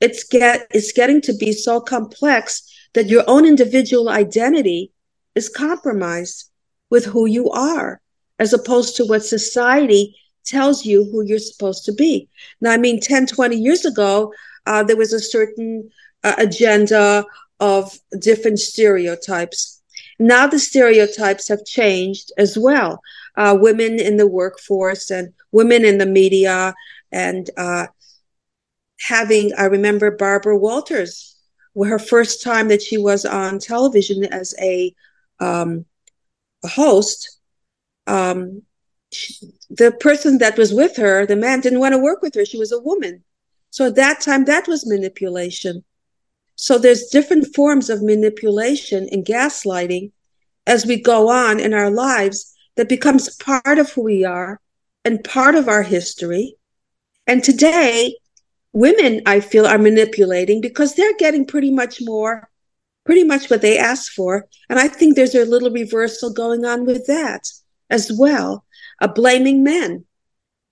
[0.00, 2.62] It's get it's getting to be so complex
[2.94, 4.92] that your own individual identity
[5.34, 6.50] is compromised
[6.92, 8.02] with who you are,
[8.38, 12.28] as opposed to what society tells you who you're supposed to be.
[12.60, 14.34] Now, I mean, 10, 20 years ago,
[14.66, 15.88] uh, there was a certain
[16.22, 17.24] uh, agenda
[17.60, 19.80] of different stereotypes.
[20.18, 23.00] Now the stereotypes have changed as well.
[23.38, 26.74] Uh, women in the workforce and women in the media
[27.10, 27.86] and uh,
[29.00, 31.36] having, I remember Barbara Walters,
[31.74, 34.94] her first time that she was on television as a,
[35.40, 35.86] um,
[36.68, 37.38] host,
[38.06, 38.62] um,
[39.70, 42.44] the person that was with her, the man didn't want to work with her.
[42.44, 43.24] She was a woman.
[43.70, 45.84] So at that time, that was manipulation.
[46.56, 50.12] So there's different forms of manipulation and gaslighting
[50.66, 54.60] as we go on in our lives that becomes part of who we are
[55.04, 56.56] and part of our history.
[57.26, 58.16] And today,
[58.72, 62.48] women, I feel, are manipulating because they're getting pretty much more,
[63.04, 64.46] pretty much what they asked for.
[64.68, 67.48] And I think there's a little reversal going on with that
[67.90, 68.64] as well,
[69.00, 70.04] uh, blaming men.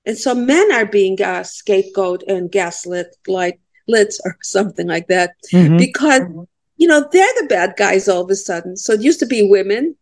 [0.06, 5.34] And so men are being uh, scapegoat and gaslit, like lit or something like that,
[5.52, 5.76] mm-hmm.
[5.76, 6.22] because
[6.76, 8.76] you know they're the bad guys all of a sudden.
[8.76, 9.96] So it used to be women,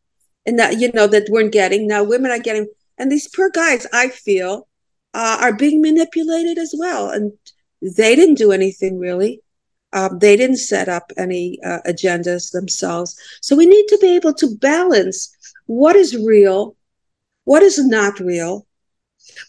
[0.46, 1.88] and that you know that weren't getting.
[1.88, 4.68] Now women are getting, and these poor guys, I feel,
[5.14, 7.32] uh, are being manipulated as well, and
[7.82, 9.42] they didn't do anything really.
[9.92, 13.18] Um, they didn't set up any uh, agendas themselves.
[13.40, 15.34] So we need to be able to balance
[15.66, 16.76] what is real,
[17.44, 18.66] what is not real.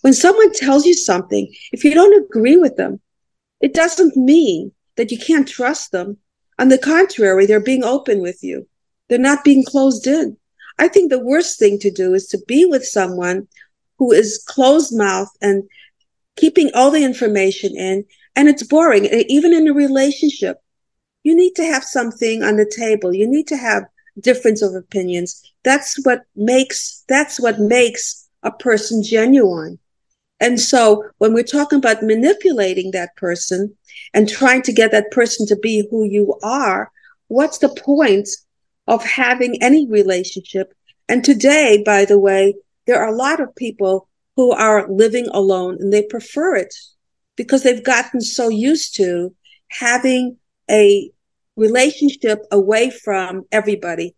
[0.02, 3.02] When someone tells you something, if you don't agree with them,
[3.62, 6.18] it doesn't mean that you can't trust them.
[6.58, 8.68] On the contrary, they're being open with you.
[9.08, 10.38] They're not being closed in.
[10.78, 13.48] I think the worst thing to do is to be with someone
[13.98, 15.64] who is closed mouth and
[16.38, 18.06] keeping all the information in
[18.40, 19.04] and it's boring.
[19.28, 20.62] Even in a relationship,
[21.24, 23.14] you need to have something on the table.
[23.14, 23.84] You need to have
[24.22, 25.44] difference of opinions.
[25.66, 29.78] That's what makes, that's what makes a person genuine.
[30.40, 33.76] And so when we're talking about manipulating that person
[34.14, 36.90] and trying to get that person to be who you are,
[37.28, 38.30] what's the point
[38.88, 40.74] of having any relationship?
[41.10, 42.56] And today, by the way,
[42.88, 46.74] there are a lot of people who are living alone and they prefer it
[47.40, 49.34] because they've gotten so used to
[49.70, 50.36] having
[50.70, 51.10] a
[51.56, 54.14] relationship away from everybody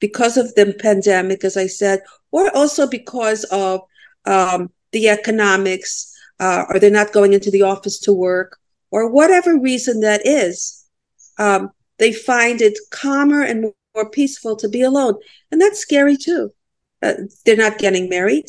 [0.00, 2.00] because of the pandemic, as I said,
[2.32, 3.82] or also because of
[4.24, 8.58] um, the economics, uh, or they're not going into the office to work,
[8.90, 10.84] or whatever reason that is.
[11.38, 15.14] Um, they find it calmer and more peaceful to be alone.
[15.52, 16.52] And that's scary too.
[17.00, 18.46] Uh, they're not getting married.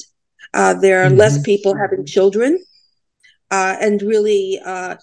[0.55, 1.19] Uh, there are mm-hmm.
[1.19, 2.57] less people having children
[3.51, 4.95] uh, and really uh,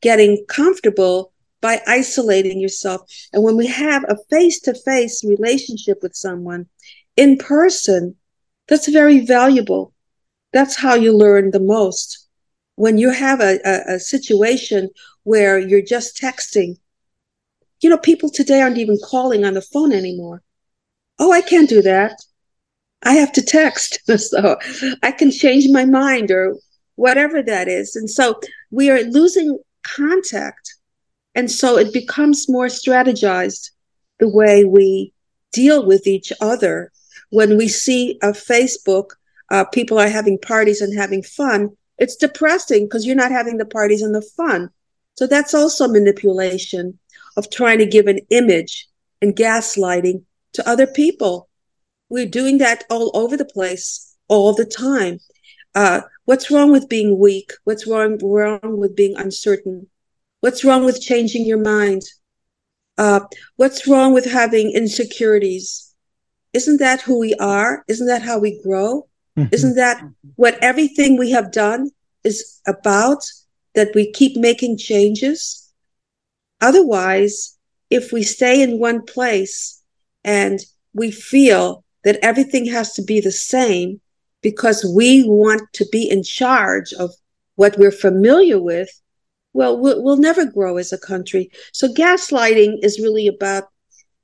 [0.00, 3.02] getting comfortable by isolating yourself.
[3.32, 6.66] And when we have a face to face relationship with someone
[7.16, 8.16] in person,
[8.68, 9.92] that's very valuable.
[10.52, 12.26] That's how you learn the most.
[12.76, 14.88] When you have a, a, a situation
[15.24, 16.78] where you're just texting,
[17.82, 20.42] you know, people today aren't even calling on the phone anymore.
[21.18, 22.16] Oh, I can't do that.
[23.02, 24.00] I have to text.
[24.18, 24.56] so
[25.02, 26.56] I can change my mind or
[27.00, 27.96] whatever that is.
[27.96, 28.38] And so
[28.70, 30.74] we are losing contact.
[31.34, 33.70] And so it becomes more strategized
[34.18, 35.14] the way we
[35.50, 36.92] deal with each other.
[37.30, 39.12] When we see a Facebook,
[39.50, 43.64] uh, people are having parties and having fun, it's depressing because you're not having the
[43.64, 44.68] parties and the fun.
[45.16, 46.98] So that's also manipulation
[47.38, 48.86] of trying to give an image
[49.22, 51.48] and gaslighting to other people.
[52.10, 55.18] We're doing that all over the place all the time.
[55.74, 56.00] Uh,
[56.30, 57.50] what's wrong with being weak?
[57.64, 59.88] What's wrong, wrong with being uncertain?
[60.42, 62.02] What's wrong with changing your mind?
[62.96, 63.22] Uh,
[63.56, 65.92] what's wrong with having insecurities?
[66.52, 67.84] Isn't that who we are?
[67.88, 69.08] Isn't that how we grow?
[69.36, 69.52] Mm-hmm.
[69.52, 70.04] Isn't that
[70.36, 71.90] what everything we have done
[72.22, 73.24] is about?
[73.74, 75.68] That we keep making changes?
[76.60, 77.58] Otherwise,
[77.90, 79.82] if we stay in one place
[80.22, 80.60] and
[80.94, 84.00] we feel that everything has to be the same,
[84.42, 87.10] because we want to be in charge of
[87.56, 88.88] what we're familiar with,
[89.52, 91.50] well, well, never grow as a country.
[91.72, 93.64] So gaslighting is really about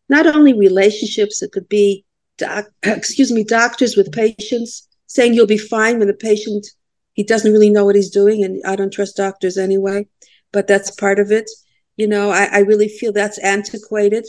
[0.08, 2.04] not only relationships, it could be,
[2.38, 6.66] doc, excuse me, doctors with patients saying you'll be fine when the patient,
[7.14, 8.44] he doesn't really know what he's doing.
[8.44, 10.06] And I don't trust doctors anyway,
[10.52, 11.50] but that's part of it.
[11.96, 14.26] You know, I, I really feel that's antiquated.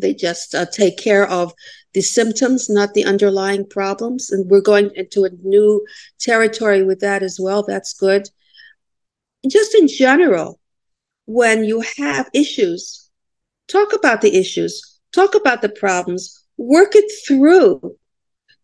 [0.00, 1.52] They just uh, take care of
[1.92, 4.30] the symptoms, not the underlying problems.
[4.30, 5.84] And we're going into a new
[6.20, 7.64] territory with that as well.
[7.66, 8.28] That's good.
[9.48, 10.60] Just in general,
[11.26, 13.10] when you have issues,
[13.68, 17.96] talk about the issues, talk about the problems, work it through.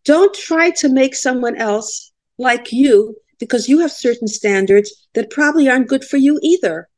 [0.03, 5.69] Don't try to make someone else like you because you have certain standards that probably
[5.69, 6.89] aren't good for you either.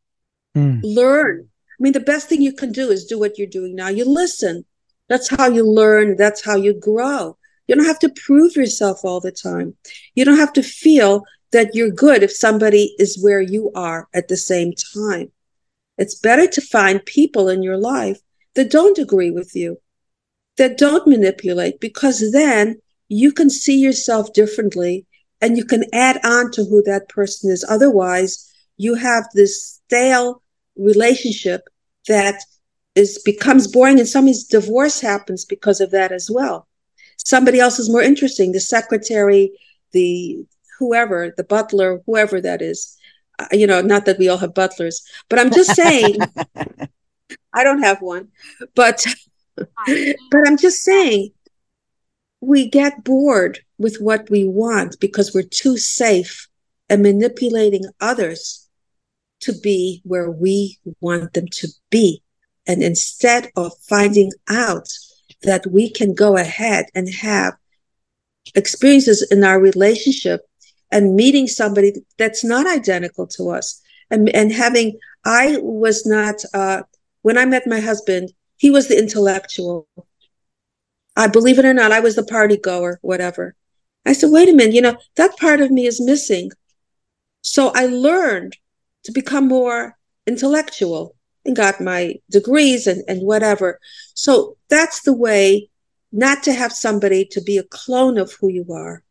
[0.55, 0.81] Mm.
[0.83, 1.49] Learn.
[1.79, 3.89] I mean, the best thing you can do is do what you're doing now.
[3.89, 4.65] You listen.
[5.09, 6.17] That's how you learn.
[6.17, 7.37] That's how you grow.
[7.67, 9.75] You don't have to prove yourself all the time.
[10.15, 14.27] You don't have to feel that you're good if somebody is where you are at
[14.27, 15.31] the same time.
[15.97, 18.19] It's better to find people in your life
[18.55, 19.79] that don't agree with you,
[20.57, 25.05] that don't manipulate, because then you can see yourself differently
[25.39, 27.65] and you can add on to who that person is.
[27.67, 30.41] Otherwise, you have this stale
[30.77, 31.67] relationship
[32.07, 32.41] that
[32.95, 36.67] is becomes boring and somebody's divorce happens because of that as well.
[37.17, 39.51] Somebody else is more interesting the secretary
[39.91, 40.45] the
[40.79, 42.97] whoever the butler whoever that is.
[43.39, 46.17] Uh, you know not that we all have butlers but i'm just saying
[47.53, 48.27] i don't have one
[48.73, 49.05] but
[49.57, 51.29] but i'm just saying
[52.41, 56.47] we get bored with what we want because we're too safe
[56.89, 58.66] and manipulating others
[59.41, 62.21] to be where we want them to be.
[62.65, 64.89] And instead of finding out
[65.43, 67.53] that we can go ahead and have
[68.55, 70.41] experiences in our relationship
[70.91, 76.83] and meeting somebody that's not identical to us and, and having, I was not, uh,
[77.21, 79.87] when I met my husband, he was the intellectual.
[81.15, 83.55] I believe it or not, I was the party goer, whatever.
[84.05, 86.51] I said, wait a minute, you know, that part of me is missing.
[87.41, 88.55] So I learned
[89.07, 93.79] to become more intellectual and got my degrees and, and whatever.
[94.15, 95.69] So that's the way
[96.11, 99.01] not to have somebody to be a clone of who you are,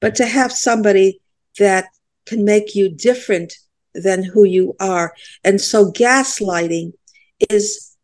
[0.00, 1.20] but to have somebody
[1.60, 1.84] that
[2.26, 3.54] can make you different
[3.94, 5.14] than who you are.
[5.44, 6.94] And so gaslighting
[7.48, 7.96] is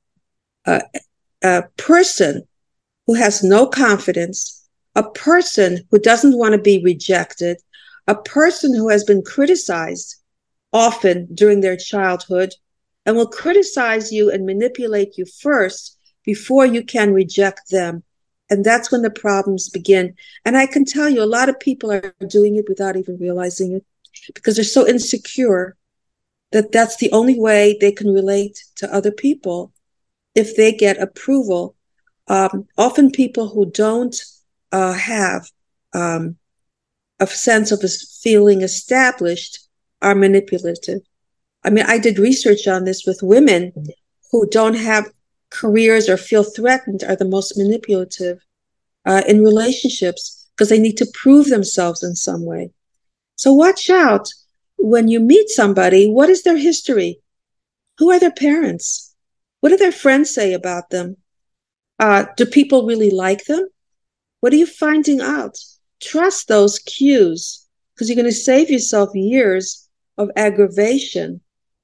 [0.65, 0.81] a,
[1.43, 2.47] a person
[3.09, 4.65] who has no confidence,
[4.95, 7.57] a person who doesn't want to be rejected,
[8.07, 10.23] a person who has been criticized
[10.77, 12.53] often during their childhood
[13.07, 18.03] and will criticize you and manipulate you first before you can reject them.
[18.51, 20.15] And that's when the problems begin.
[20.45, 23.73] And I can tell you, a lot of people are doing it without even realizing
[23.73, 23.85] it
[24.35, 25.77] because they're so insecure
[26.53, 29.73] that that's the only way they can relate to other people
[30.35, 31.75] if they get approval.
[32.29, 34.15] Um, often people who don't
[34.73, 35.51] uh, have
[35.95, 36.37] um,
[37.19, 37.81] a sense of
[38.23, 39.66] feeling established
[40.03, 41.01] are manipulative.
[41.65, 43.73] I mean, I did research on this with women
[44.31, 45.11] who don't have
[45.51, 48.39] careers or feel threatened are the most manipulative
[49.05, 52.71] uh, in relationships because they need to prove themselves in some way.
[53.37, 54.29] So watch out
[54.79, 56.11] when you meet somebody.
[56.11, 57.21] What is their history?
[57.99, 59.15] Who are their parents?
[59.61, 61.17] What do their friends say about them?
[61.99, 63.69] Uh, do people really like them?
[64.41, 65.59] What are you finding out?
[66.01, 69.86] Trust those cues because you're going to save yourself years
[70.19, 71.41] of aggravation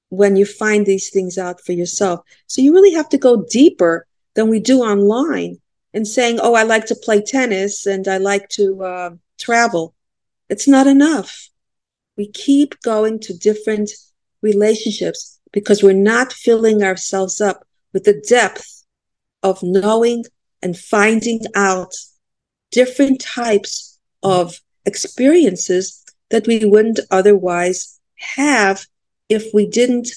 [0.09, 2.20] when you find these things out for yourself.
[2.47, 5.59] So you really have to go deeper than we do online
[5.95, 9.95] and saying, oh, I like to play tennis and I like to uh, travel.
[10.49, 11.49] It's not enough.
[12.16, 13.91] We keep going to different
[14.43, 18.85] relationships because we're not filling ourselves up with the depth
[19.43, 20.24] of knowing
[20.62, 21.95] and finding out
[22.70, 28.86] different types of experiences that we wouldn't otherwise have
[29.28, 30.08] if we didn't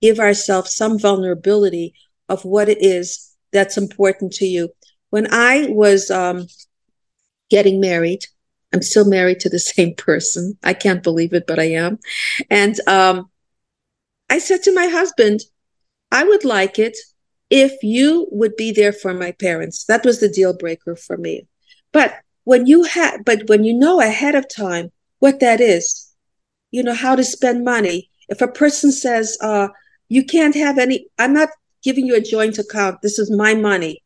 [0.00, 1.94] give ourselves some vulnerability
[2.28, 4.70] of what it is that's important to you.
[5.10, 6.46] When I was um,
[7.50, 8.26] getting married,
[8.72, 10.58] I'm still married to the same person.
[10.62, 11.98] I can't believe it, but I am.
[12.50, 13.30] And um,
[14.28, 15.40] I said to my husband,
[16.10, 16.96] I would like it
[17.50, 19.84] if you would be there for my parents.
[19.84, 21.46] That was the deal breaker for me.
[21.92, 26.13] But when you have, but when you know ahead of time what that is,
[26.74, 28.10] you know, how to spend money.
[28.28, 29.68] If a person says, uh,
[30.08, 31.50] you can't have any, I'm not
[31.84, 33.00] giving you a joint account.
[33.00, 34.02] This is my money.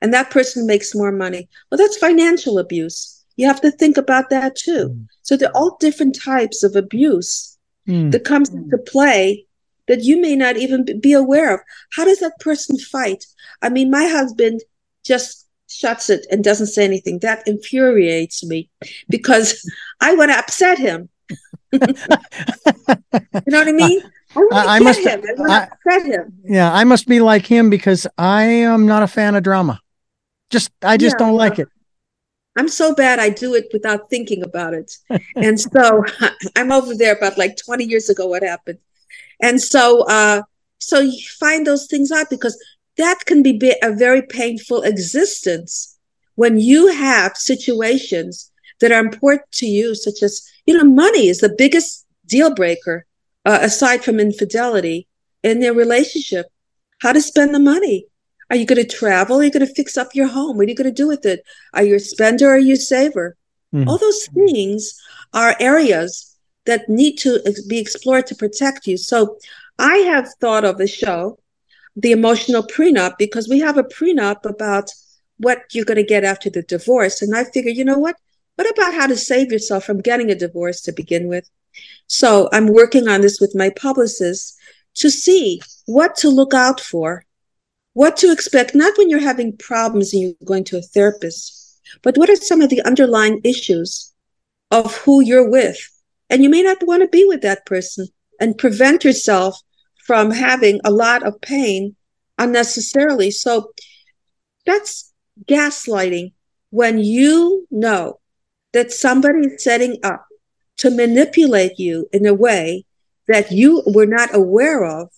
[0.00, 1.48] And that person makes more money.
[1.68, 3.24] Well, that's financial abuse.
[3.34, 4.90] You have to think about that too.
[4.90, 5.06] Mm.
[5.22, 7.58] So there are all different types of abuse
[7.88, 8.12] mm.
[8.12, 9.46] that comes into play
[9.88, 11.60] that you may not even be aware of.
[11.96, 13.24] How does that person fight?
[13.62, 14.60] I mean, my husband
[15.04, 17.18] just shuts it and doesn't say anything.
[17.18, 18.70] That infuriates me
[19.08, 19.68] because
[20.00, 21.08] I want to upset him.
[21.72, 21.80] you
[23.46, 24.02] know what I mean?
[24.52, 25.22] I, I must him.
[25.48, 26.32] I, I him.
[26.44, 29.80] Yeah, I must be like him because I am not a fan of drama.
[30.50, 31.68] Just I just yeah, don't like it.
[32.56, 34.92] I'm so bad I do it without thinking about it.
[35.36, 36.04] and so
[36.56, 38.78] I'm over there about like 20 years ago what happened.
[39.40, 40.42] And so uh
[40.78, 42.62] so you find those things out because
[42.98, 45.96] that can be a very painful existence
[46.34, 48.51] when you have situations
[48.82, 53.06] that are important to you such as you know, money is the biggest deal breaker
[53.44, 55.08] uh, aside from infidelity
[55.42, 56.46] in their relationship.
[57.00, 58.06] How to spend the money.
[58.50, 59.40] Are you going to travel?
[59.40, 60.56] Are you going to fix up your home?
[60.56, 61.42] What are you going to do with it?
[61.72, 63.36] Are you a spender or are you a saver?
[63.74, 63.88] Mm.
[63.88, 65.00] All those things
[65.32, 68.96] are areas that need to be explored to protect you.
[68.96, 69.38] So
[69.78, 71.38] I have thought of a show,
[71.96, 74.90] The Emotional Prenup, because we have a prenup about
[75.38, 77.22] what you're going to get after the divorce.
[77.22, 78.16] And I figure, you know what?
[78.56, 81.48] What about how to save yourself from getting a divorce to begin with?
[82.06, 84.58] So I'm working on this with my publicist
[84.96, 87.24] to see what to look out for,
[87.94, 92.16] what to expect, not when you're having problems and you're going to a therapist, but
[92.16, 94.12] what are some of the underlying issues
[94.70, 95.78] of who you're with?
[96.28, 98.08] And you may not want to be with that person
[98.40, 99.58] and prevent yourself
[100.04, 101.96] from having a lot of pain
[102.38, 103.30] unnecessarily.
[103.30, 103.72] So
[104.66, 105.12] that's
[105.46, 106.32] gaslighting
[106.70, 108.18] when you know
[108.72, 110.26] that somebody is setting up
[110.78, 112.84] to manipulate you in a way
[113.28, 115.08] that you were not aware of,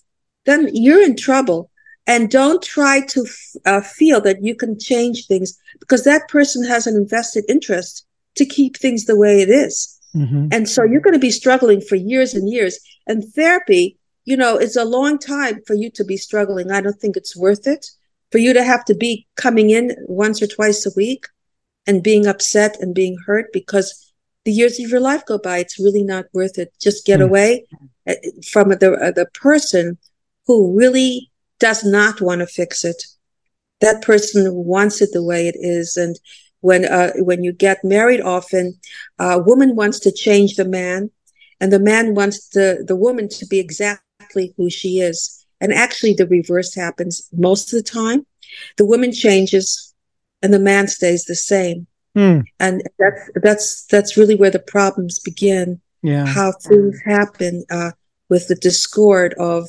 [0.45, 1.71] then you're in trouble.
[2.07, 3.27] And don't try to
[3.65, 8.45] uh, feel that you can change things because that person has an invested interest to
[8.45, 9.99] keep things the way it is.
[10.15, 10.49] Mm-hmm.
[10.53, 12.79] And so you're going to be struggling for years and years.
[13.07, 13.97] And therapy,
[14.27, 16.71] you know, it's a long time for you to be struggling.
[16.71, 17.87] I don't think it's worth it
[18.31, 21.27] for you to have to be coming in once or twice a week
[21.87, 24.12] and being upset and being hurt because
[24.45, 25.59] the years of your life go by.
[25.59, 26.72] It's really not worth it.
[26.80, 27.28] Just get mm-hmm.
[27.28, 27.66] away
[28.09, 28.14] uh,
[28.51, 29.99] from the, uh, the person
[30.47, 33.03] who really does not want to fix it.
[33.80, 35.97] That person wants it the way it is.
[35.97, 36.18] And
[36.61, 38.78] when, uh, when you get married often,
[39.18, 41.11] a woman wants to change the man
[41.61, 45.47] and the man wants the, the woman to be exactly who she is.
[45.61, 48.26] And actually the reverse happens most of the time.
[48.76, 49.94] The woman changes
[50.45, 51.87] and the man stays the same.
[52.15, 52.45] Mm.
[52.61, 55.81] And that's, that's, that's really where the problems begin.
[56.03, 56.27] Yeah.
[56.27, 57.93] How things happen, uh,
[58.29, 59.69] with the discord of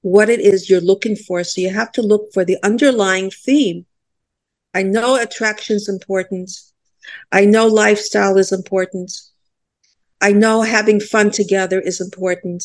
[0.00, 1.44] what it is you're looking for.
[1.44, 3.84] So you have to look for the underlying theme.
[4.72, 6.50] I know attraction is important.
[7.30, 9.12] I know lifestyle is important.
[10.20, 12.64] I know having fun together is important.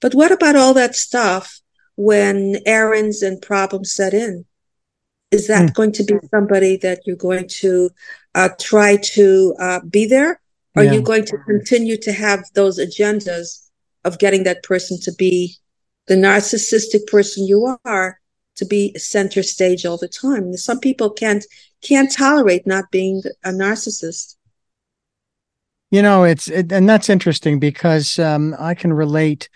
[0.00, 1.60] But what about all that stuff
[1.96, 4.44] when errands and problems set in?
[5.30, 5.74] Is that mm.
[5.74, 7.90] going to be somebody that you're going to
[8.34, 10.40] uh, try to uh, be there?
[10.76, 10.90] Or yeah.
[10.90, 13.68] are you going to continue to have those agendas
[14.04, 15.56] of getting that person to be
[16.06, 18.20] the narcissistic person you are
[18.56, 20.56] to be center stage all the time.
[20.56, 21.44] Some people can't
[21.80, 24.36] can't tolerate not being a narcissist.
[25.90, 29.48] You know, it's it, and that's interesting because um, I can relate.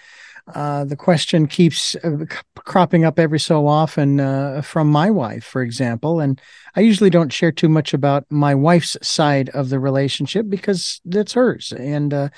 [0.55, 2.24] Uh, the question keeps uh,
[2.57, 6.40] cropping up every so often uh, from my wife, for example, and
[6.74, 11.34] I usually don't share too much about my wife's side of the relationship because that's
[11.34, 11.72] hers.
[11.72, 12.28] And uh,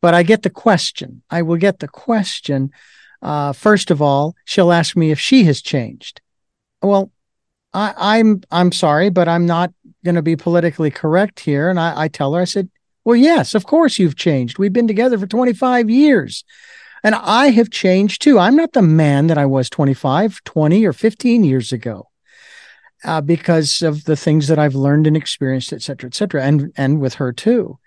[0.00, 1.22] but I get the question.
[1.30, 2.70] I will get the question
[3.22, 6.20] uh, first of all, she'll ask me if she has changed.
[6.82, 7.10] Well,
[7.72, 9.72] I, am I'm, I'm sorry, but I'm not
[10.04, 11.68] going to be politically correct here.
[11.68, 12.70] And I, I tell her, I said,
[13.04, 14.58] well, yes, of course you've changed.
[14.58, 16.44] We've been together for 25 years.
[17.02, 18.38] And I have changed too.
[18.38, 22.08] I'm not the man that I was 25, 20, or 15 years ago.
[23.02, 26.70] Uh, because of the things that I've learned and experienced, et cetera, et cetera, and
[26.76, 27.78] and with her too.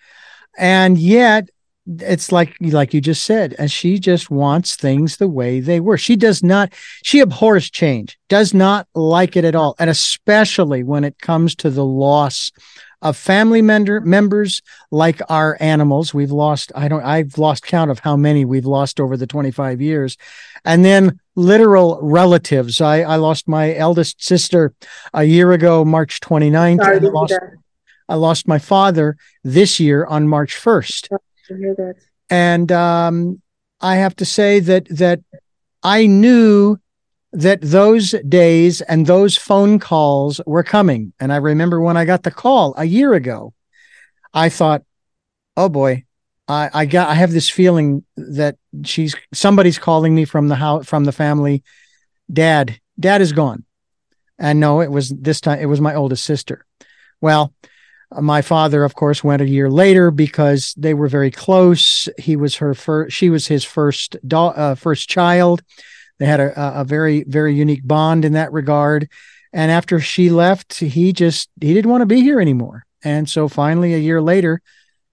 [0.57, 1.49] And yet,
[1.85, 5.97] it's like like you just said and she just wants things the way they were
[5.97, 6.71] she does not
[7.03, 11.69] she abhors change does not like it at all and especially when it comes to
[11.69, 12.51] the loss
[13.03, 16.13] of family member members like our animals.
[16.13, 19.81] We've lost i don't i've lost count of how many we've lost over the 25
[19.81, 20.17] years.
[20.65, 22.81] And then literal relatives.
[22.81, 24.73] I i lost my eldest sister
[25.13, 27.39] a year ago march 29th Sorry, I lost,
[28.09, 31.09] I lost my father this year on march 1st
[31.47, 31.95] to hear that.
[32.29, 33.41] And um,
[33.81, 35.19] I have to say that that
[35.83, 36.79] I knew
[37.33, 41.13] that those days and those phone calls were coming.
[41.19, 43.53] And I remember when I got the call a year ago,
[44.33, 44.83] I thought,
[45.57, 46.05] "Oh boy,
[46.47, 48.55] I, I got I have this feeling that
[48.85, 51.63] she's somebody's calling me from the house from the family.
[52.31, 53.65] Dad, Dad is gone."
[54.37, 56.65] And no, it was this time it was my oldest sister.
[57.19, 57.53] Well,
[58.11, 62.07] my father, of course, went a year later because they were very close.
[62.19, 65.63] He was her first, she was his first do- uh, first child.
[66.19, 69.09] They had a, a very, very unique bond in that regard.
[69.51, 72.85] And after she left, he just he didn't want to be here anymore.
[73.03, 74.61] And so finally, a year later,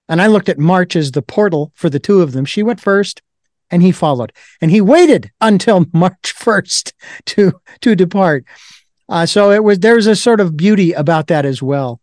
[0.09, 2.45] and I looked at March as the portal for the two of them.
[2.45, 3.23] She went first,
[3.71, 6.95] and he followed, and he waited until March first
[7.27, 8.45] to to depart.
[9.09, 12.01] Uh, so it was there's a sort of beauty about that as well.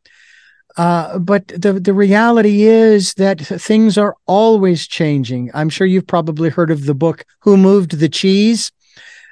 [0.77, 5.49] Uh, but the the reality is that things are always changing.
[5.53, 8.71] I'm sure you've probably heard of the book "Who Moved the Cheese,"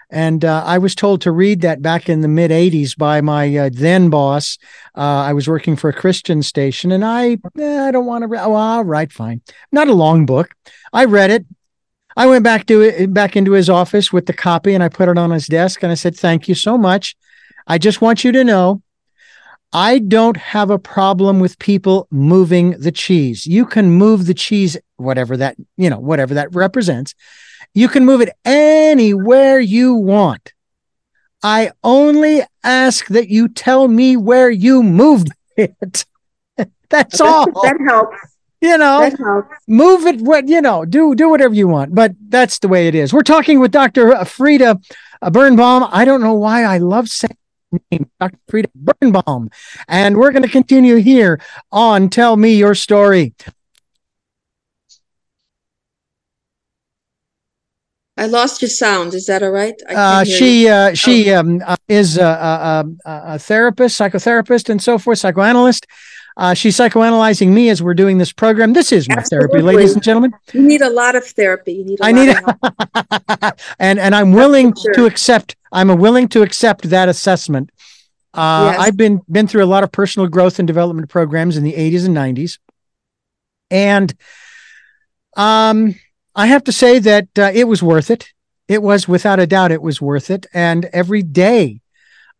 [0.09, 3.55] and uh, I was told to read that back in the mid '80s by my
[3.55, 4.57] uh, then boss.
[4.95, 8.27] Uh, I was working for a Christian station, and I eh, I don't want to.
[8.27, 9.41] Re- oh, all right, fine.
[9.71, 10.53] Not a long book.
[10.93, 11.45] I read it.
[12.17, 15.09] I went back to it, back into his office with the copy, and I put
[15.09, 17.15] it on his desk, and I said, "Thank you so much.
[17.67, 18.81] I just want you to know."
[19.73, 23.45] I don't have a problem with people moving the cheese.
[23.45, 27.13] You can move the cheese, whatever that, you know, whatever that represents.
[27.75, 30.53] You can move it anywhere you want.
[31.43, 36.05] I only ask that you tell me where you moved it.
[36.89, 37.45] That's all.
[37.63, 38.17] That helps.
[38.61, 39.53] You know, helps.
[39.67, 40.21] move it.
[40.21, 41.93] What you know, do do whatever you want.
[41.93, 43.13] But that's the way it is.
[43.13, 44.13] We're talking with Dr.
[44.13, 44.79] Uh, Frieda
[45.21, 45.87] uh, Birnbaum.
[45.91, 47.37] I don't know why I love saying
[47.91, 48.37] name, Dr.
[48.47, 49.49] Frieda Birnbaum.
[49.87, 53.33] And we're going to continue here on Tell Me Your Story.
[58.17, 59.13] I lost your sound.
[59.13, 59.75] Is that all right?
[59.89, 61.39] Uh, she uh, she oh.
[61.41, 65.85] um, uh, is a, a, a, therapist, psychotherapist, and so forth, psychoanalyst.
[66.37, 68.73] Uh, she's psychoanalyzing me as we're doing this program.
[68.73, 69.61] This is my Absolutely.
[69.61, 70.33] therapy, ladies and gentlemen.
[70.53, 71.73] You need a lot of therapy.
[71.73, 71.99] You need.
[72.01, 72.35] I need,
[73.79, 74.93] and and I'm willing sure.
[74.93, 75.57] to accept.
[75.71, 77.69] I'm willing to accept that assessment.
[78.33, 78.87] Uh, yes.
[78.87, 82.05] I've been been through a lot of personal growth and development programs in the 80s
[82.05, 82.59] and 90s,
[83.69, 84.13] and
[85.37, 85.95] um
[86.35, 88.33] I have to say that uh, it was worth it.
[88.67, 90.45] It was without a doubt, it was worth it.
[90.53, 91.81] And every day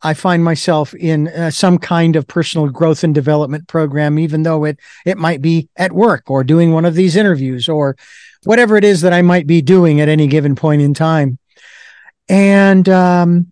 [0.02, 4.66] I find myself in uh, some kind of personal growth and development program, even though
[4.66, 7.96] it, it might be at work or doing one of these interviews or
[8.44, 11.40] whatever it is that I might be doing at any given point in time.
[12.28, 13.52] And, um,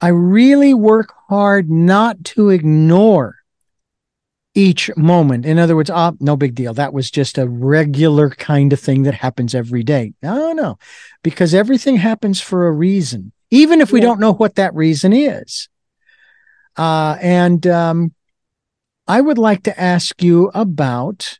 [0.00, 3.39] I really work hard not to ignore
[4.54, 5.46] each moment.
[5.46, 6.74] In other words, oh, no big deal.
[6.74, 10.14] That was just a regular kind of thing that happens every day.
[10.22, 10.78] No, no,
[11.22, 14.06] because everything happens for a reason, even if we yeah.
[14.06, 15.68] don't know what that reason is.
[16.76, 18.14] Uh, and um,
[19.06, 21.38] I would like to ask you about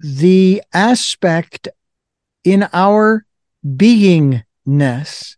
[0.00, 1.68] the aspect
[2.42, 3.26] in our
[3.66, 5.36] beingness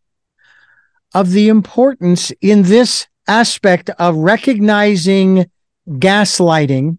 [1.14, 5.50] of the importance in this aspect of recognizing
[5.88, 6.98] gaslighting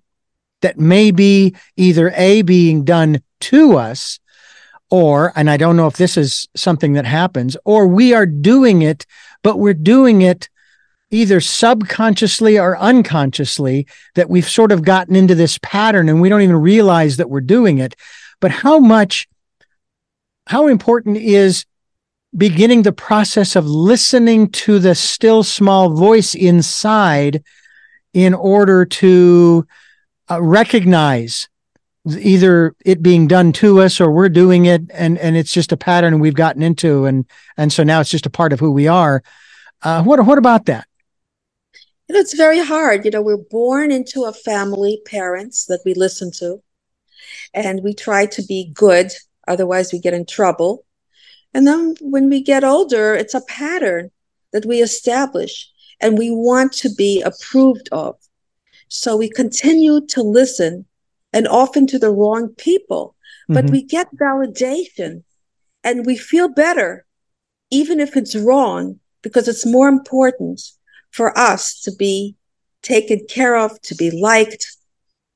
[0.61, 4.19] that may be either A, being done to us,
[4.89, 8.81] or, and I don't know if this is something that happens, or we are doing
[8.81, 9.05] it,
[9.41, 10.49] but we're doing it
[11.13, 16.41] either subconsciously or unconsciously, that we've sort of gotten into this pattern and we don't
[16.41, 17.95] even realize that we're doing it.
[18.39, 19.27] But how much,
[20.47, 21.65] how important is
[22.35, 27.43] beginning the process of listening to the still small voice inside
[28.13, 29.67] in order to
[30.29, 31.49] uh, recognize
[32.05, 35.77] either it being done to us or we're doing it and and it's just a
[35.77, 37.25] pattern we've gotten into and
[37.57, 39.23] and so now it's just a part of who we are.
[39.81, 40.87] Uh, what what about that?
[42.09, 43.05] It's very hard.
[43.05, 46.61] You know we're born into a family parents that we listen to
[47.53, 49.11] and we try to be good
[49.47, 50.85] otherwise we get in trouble.
[51.53, 54.11] And then when we get older it's a pattern
[54.51, 55.69] that we establish
[56.01, 58.15] and we want to be approved of.
[58.87, 60.85] So we continue to listen
[61.31, 63.15] and often to the wrong people,
[63.47, 63.73] but mm-hmm.
[63.73, 65.23] we get validation
[65.83, 67.05] and we feel better,
[67.71, 70.61] even if it's wrong, because it's more important
[71.11, 72.35] for us to be
[72.81, 74.65] taken care of, to be liked,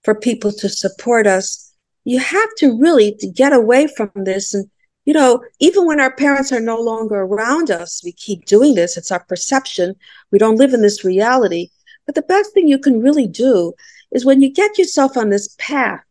[0.04, 1.74] for people to support us.
[2.06, 4.70] You have to really to get away from this and
[5.08, 8.98] you know, even when our parents are no longer around us, we keep doing this.
[8.98, 9.96] It's our perception.
[10.32, 11.70] We don't live in this reality.
[12.06, 13.72] But the best thing you can really do
[14.12, 16.04] is when you get yourself on this path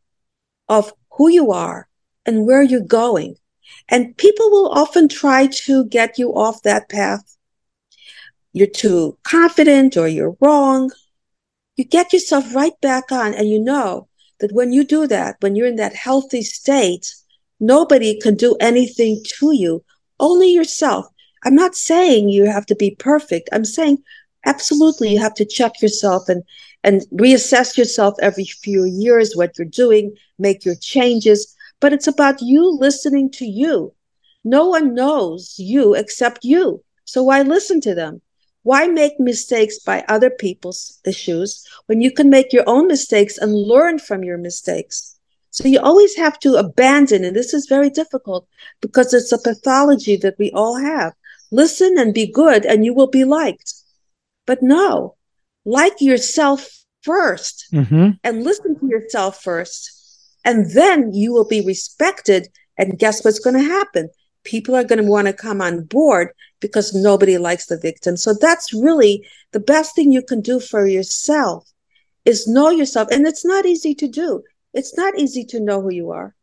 [0.71, 1.89] of who you are
[2.25, 3.37] and where you're going.
[3.91, 7.37] And people will often try to get you off that path.
[8.55, 10.91] You're too confident or you're wrong.
[11.77, 14.09] You get yourself right back on and you know
[14.41, 17.15] that when you do that, when you're in that healthy state,
[17.61, 19.85] Nobody can do anything to you,
[20.21, 21.07] only yourself.
[21.45, 23.49] I'm not saying you have to be perfect.
[23.53, 23.99] I'm saying
[24.45, 26.43] absolutely you have to check yourself and
[26.85, 32.41] and reassess yourself every few years what you're doing, make your changes, but it's about
[32.41, 33.93] you listening to you.
[34.45, 36.85] No one knows you except you.
[37.05, 38.23] So why listen to them?
[38.63, 43.55] Why make mistakes by other people's issues when you can make your own mistakes and
[43.55, 45.16] learn from your mistakes?
[45.57, 48.47] So you always have to abandon, and this is very difficult
[48.83, 51.15] because it's a pathology that we all have.
[51.51, 53.73] Listen and be good, and you will be liked.
[54.45, 55.17] But no,
[55.65, 56.69] like yourself
[57.07, 58.11] 1st mm-hmm.
[58.23, 59.93] and listen to yourself first.
[60.45, 62.49] And then you will be respected.
[62.77, 64.11] And guess what's going to happen?
[64.45, 66.29] People are going to want to come on board
[66.61, 68.19] because nobody likes the victim.
[68.19, 71.67] So that's really the best thing you can do for yourself
[72.27, 73.09] is know yourself.
[73.11, 74.43] And it's not easy to do.
[74.77, 76.35] It's not easy to know who you are.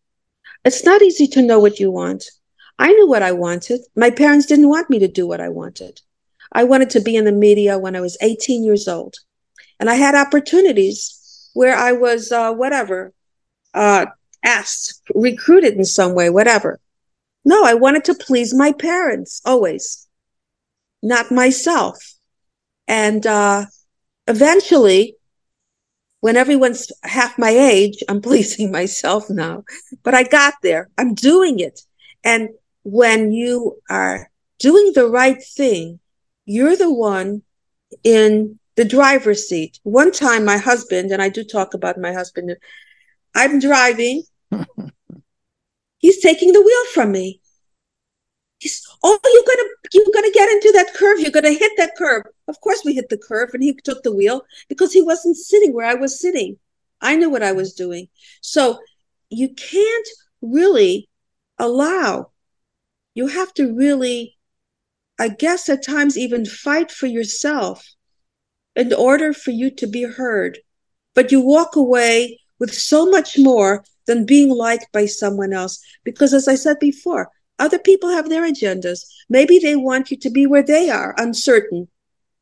[0.66, 2.26] It's not easy to know what you want.
[2.80, 3.82] I knew what I wanted.
[3.96, 6.02] My parents didn't want me to do what I wanted.
[6.52, 9.18] I wanted to be in the media when I was 18 years old.
[9.80, 13.14] And I had opportunities where I was, uh, whatever,
[13.76, 14.08] uh,
[14.44, 16.80] asked, recruited in some way, whatever.
[17.46, 20.08] No, I wanted to please my parents always,
[21.04, 22.16] not myself.
[22.88, 23.68] And uh,
[24.28, 25.18] eventually,
[26.24, 29.66] when everyone's half my age, I'm pleasing myself now.
[30.04, 30.90] But I got there.
[30.98, 31.82] I'm doing it.
[32.24, 32.48] And
[32.84, 36.00] when you are doing the right thing,
[36.46, 37.42] you're the one
[38.06, 39.82] in the driver's seat.
[39.84, 42.56] One time, my husband, and I do talk about my husband,
[43.36, 44.24] I'm driving.
[45.98, 47.42] He's taking the wheel from me.
[49.04, 51.20] Oh, you're gonna you're gonna get into that curve.
[51.20, 52.24] You're gonna hit that curve.
[52.48, 55.74] Of course, we hit the curve, and he took the wheel because he wasn't sitting
[55.74, 56.58] where I was sitting.
[57.02, 58.08] I knew what I was doing.
[58.42, 58.80] So
[59.30, 60.08] you can't
[60.42, 61.10] really
[61.58, 62.32] allow.
[63.14, 64.38] You have to really,
[65.20, 67.86] I guess, at times even fight for yourself
[68.76, 70.60] in order for you to be heard.
[71.14, 75.80] But you walk away with so much more than being liked by someone else.
[76.04, 77.30] Because as I said before,
[77.64, 79.06] other people have their agendas.
[79.30, 81.88] Maybe they want you to be where they are, uncertain,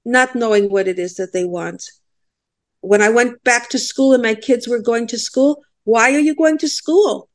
[0.03, 1.83] not knowing what it is that they want.
[2.79, 6.19] When I went back to school and my kids were going to school, why are
[6.19, 7.29] you going to school?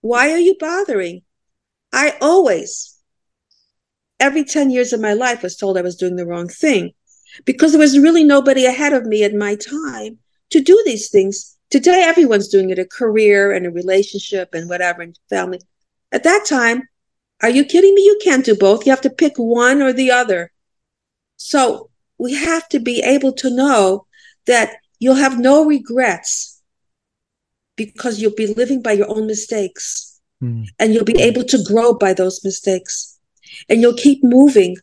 [0.00, 1.22] Why are you bothering?
[1.92, 2.96] I always,
[4.20, 6.92] every 10 years of my life, was told I was doing the wrong thing
[7.44, 10.18] because there was really nobody ahead of me at my time
[10.50, 11.56] to do these things.
[11.70, 15.58] Today, everyone's doing it a career and a relationship and whatever, and family.
[16.12, 16.84] At that time,
[17.42, 18.02] are you kidding me?
[18.02, 18.86] You can't do both.
[18.86, 20.52] You have to pick one or the other.
[21.36, 24.06] So we have to be able to know
[24.46, 26.62] that you'll have no regrets
[27.76, 30.66] because you'll be living by your own mistakes mm.
[30.78, 33.18] and you'll be able to grow by those mistakes
[33.68, 34.76] and you'll keep moving.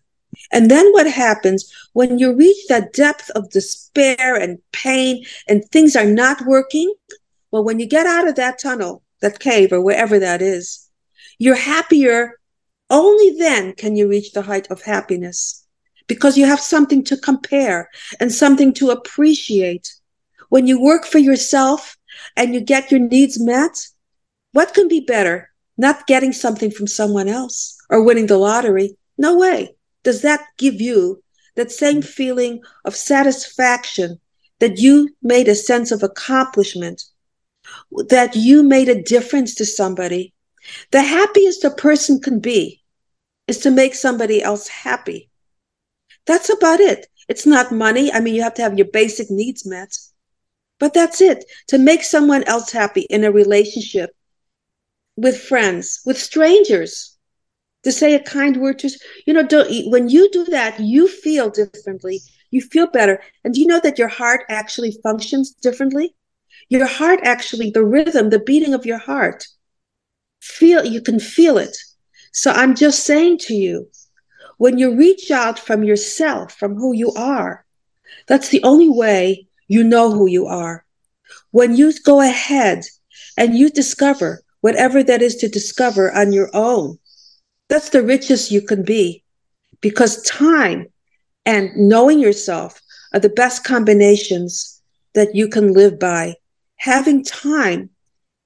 [0.52, 5.96] And then what happens when you reach that depth of despair and pain and things
[5.96, 6.94] are not working?
[7.52, 10.90] Well, when you get out of that tunnel, that cave, or wherever that is,
[11.38, 12.40] you're happier
[12.92, 15.66] only then can you reach the height of happiness
[16.08, 17.90] because you have something to compare
[18.20, 19.96] and something to appreciate.
[20.50, 21.98] When you work for yourself
[22.36, 23.88] and you get your needs met,
[24.52, 25.50] what can be better?
[25.78, 28.98] Not getting something from someone else or winning the lottery.
[29.18, 29.76] No way.
[30.04, 31.24] Does that give you
[31.56, 34.20] that same feeling of satisfaction
[34.60, 37.04] that you made a sense of accomplishment,
[38.10, 40.34] that you made a difference to somebody?
[40.92, 42.81] The happiest a person can be
[43.52, 45.30] is to make somebody else happy.
[46.26, 47.06] That's about it.
[47.28, 48.10] It's not money.
[48.10, 49.94] I mean, you have to have your basic needs met,
[50.80, 51.44] but that's it.
[51.68, 54.10] To make someone else happy in a relationship
[55.18, 57.18] with friends, with strangers,
[57.84, 58.90] to say a kind word to,
[59.28, 62.22] you know, don't, when you do that, you feel differently.
[62.52, 63.22] You feel better.
[63.44, 66.16] And do you know that your heart actually functions differently?
[66.70, 69.46] Your heart actually, the rhythm, the beating of your heart,
[70.40, 71.76] feel, you can feel it
[72.32, 73.90] so I'm just saying to you,
[74.58, 77.66] when you reach out from yourself, from who you are,
[78.28, 80.86] that's the only way you know who you are.
[81.52, 82.84] When you go ahead
[83.38, 87.00] and you discover whatever that is to discover on your own,
[87.70, 89.24] that's the richest you can be
[89.82, 90.88] because time
[91.46, 92.80] and knowing yourself
[93.14, 94.82] are the best combinations
[95.16, 96.36] that you can live by.
[96.78, 97.90] Having time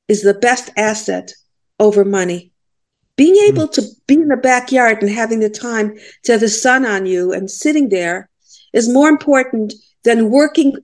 [0.07, 1.33] is the best asset
[1.79, 2.51] over money.
[3.15, 3.57] Being hmm.
[3.57, 7.05] able to be in the backyard and having the time to have the sun on
[7.05, 8.29] you and sitting there
[8.73, 10.75] is more important than working,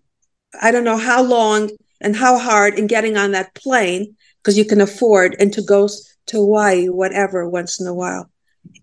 [0.61, 4.65] I don't know how long and how hard and getting on that plane because you
[4.65, 8.29] can afford and to go to Hawaii, whatever, once in a while.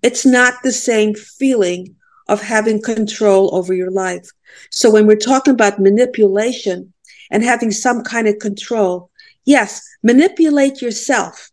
[0.02, 1.96] It's not the same feeling
[2.28, 4.28] of having control over your life.
[4.70, 6.92] So when we're talking about manipulation
[7.30, 9.10] and having some kind of control,
[9.44, 11.50] yes, manipulate yourself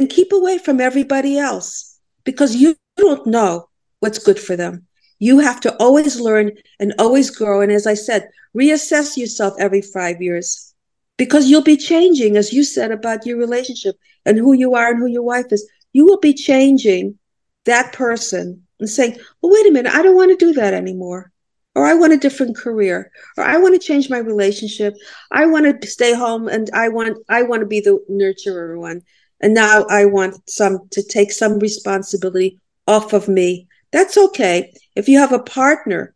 [0.00, 4.86] and keep away from everybody else because you don't know what's good for them.
[5.18, 7.60] You have to always learn and always grow.
[7.60, 8.26] And as I said,
[8.56, 10.74] reassess yourself every five years
[11.18, 13.94] because you'll be changing, as you said about your relationship
[14.24, 15.68] and who you are and who your wife is.
[15.92, 17.18] You will be changing
[17.66, 21.30] that person and saying, well, wait a minute, I don't want to do that anymore.
[21.74, 24.94] Or I want a different career, or I want to change my relationship.
[25.30, 29.02] I want to stay home and I want I want to be the nurturer one
[29.40, 33.66] and now I want some to take some responsibility off of me.
[33.92, 34.72] That's okay.
[34.94, 36.14] If you have a partner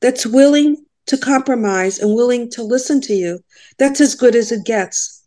[0.00, 3.40] that's willing to compromise and willing to listen to you,
[3.78, 5.22] that's as good as it gets.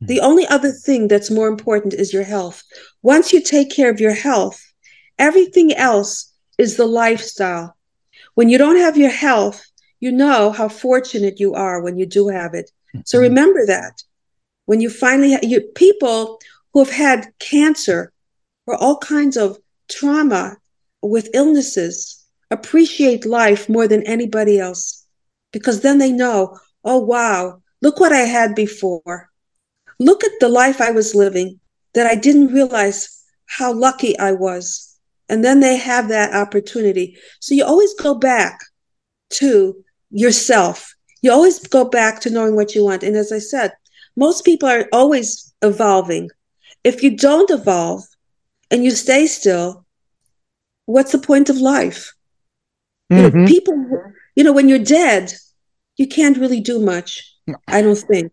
[0.00, 0.06] Hmm.
[0.06, 2.62] The only other thing that's more important is your health.
[3.02, 4.62] Once you take care of your health,
[5.18, 7.76] everything else is the lifestyle.
[8.34, 9.64] When you don't have your health,
[10.00, 12.70] you know how fortunate you are when you do have it.
[13.06, 13.24] So hmm.
[13.24, 14.02] remember that.
[14.66, 16.40] When you finally, ha- you, people
[16.74, 18.12] who have had cancer
[18.66, 19.58] or all kinds of
[19.88, 20.56] trauma
[21.02, 25.06] with illnesses appreciate life more than anybody else
[25.52, 29.30] because then they know, oh, wow, look what I had before.
[30.00, 31.60] Look at the life I was living
[31.94, 34.96] that I didn't realize how lucky I was.
[35.28, 37.16] And then they have that opportunity.
[37.40, 38.58] So you always go back
[39.34, 39.76] to
[40.10, 40.94] yourself.
[41.22, 43.02] You always go back to knowing what you want.
[43.02, 43.72] And as I said,
[44.16, 46.30] most people are always evolving.
[46.84, 48.04] If you don't evolve
[48.70, 49.84] and you stay still,
[50.86, 52.12] what's the point of life?
[53.10, 53.16] Mm-hmm.
[53.16, 53.46] You know, mm-hmm.
[53.46, 54.02] people,
[54.36, 55.32] you know, when you're dead,
[55.96, 57.34] you can't really do much.
[57.68, 58.32] I don't think,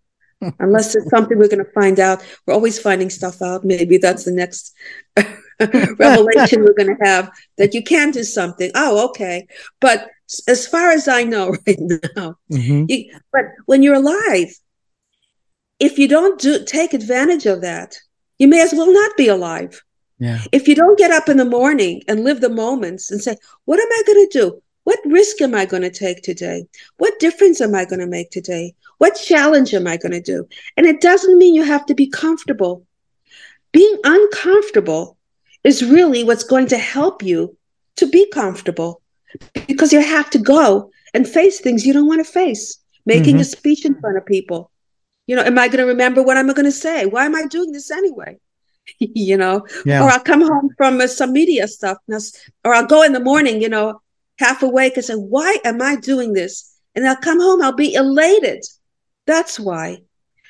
[0.60, 2.24] unless it's something we're going to find out.
[2.45, 3.64] We're always finding stuff out.
[3.64, 4.74] Maybe that's the next
[5.99, 8.72] revelation we're going to have that you can do something.
[8.76, 9.47] Oh, okay.
[9.80, 10.10] But
[10.47, 11.80] as far as I know right
[12.16, 12.86] now, mm-hmm.
[12.88, 14.54] you, but when you're alive,
[15.80, 17.97] if you don't do, take advantage of that,
[18.42, 19.84] you may as well not be alive.
[20.18, 20.42] Yeah.
[20.52, 23.36] If you don't get up in the morning and live the moments and say,
[23.66, 24.62] what am I going to do?
[24.84, 26.66] What risk am I going to take today?
[26.98, 28.74] What difference am I going to make today?
[28.98, 30.48] What challenge am I going to do?
[30.76, 32.84] And it doesn't mean you have to be comfortable.
[33.74, 35.18] Being uncomfortable
[35.64, 37.56] is really what's going to help you
[37.98, 39.04] to be comfortable
[39.68, 42.80] because you have to go and face things you don't want to face.
[43.06, 43.42] Making mm-hmm.
[43.42, 44.71] a speech in front of people.
[45.32, 47.06] You know, am I going to remember what I'm going to say?
[47.06, 48.38] Why am I doing this anyway?
[49.00, 50.04] you know, yeah.
[50.04, 52.00] or I'll come home from uh, some media stuff,
[52.66, 54.02] or I'll go in the morning, you know,
[54.40, 56.76] half awake and say, Why am I doing this?
[56.96, 58.66] And I'll come home, I'll be elated.
[59.26, 60.02] That's why.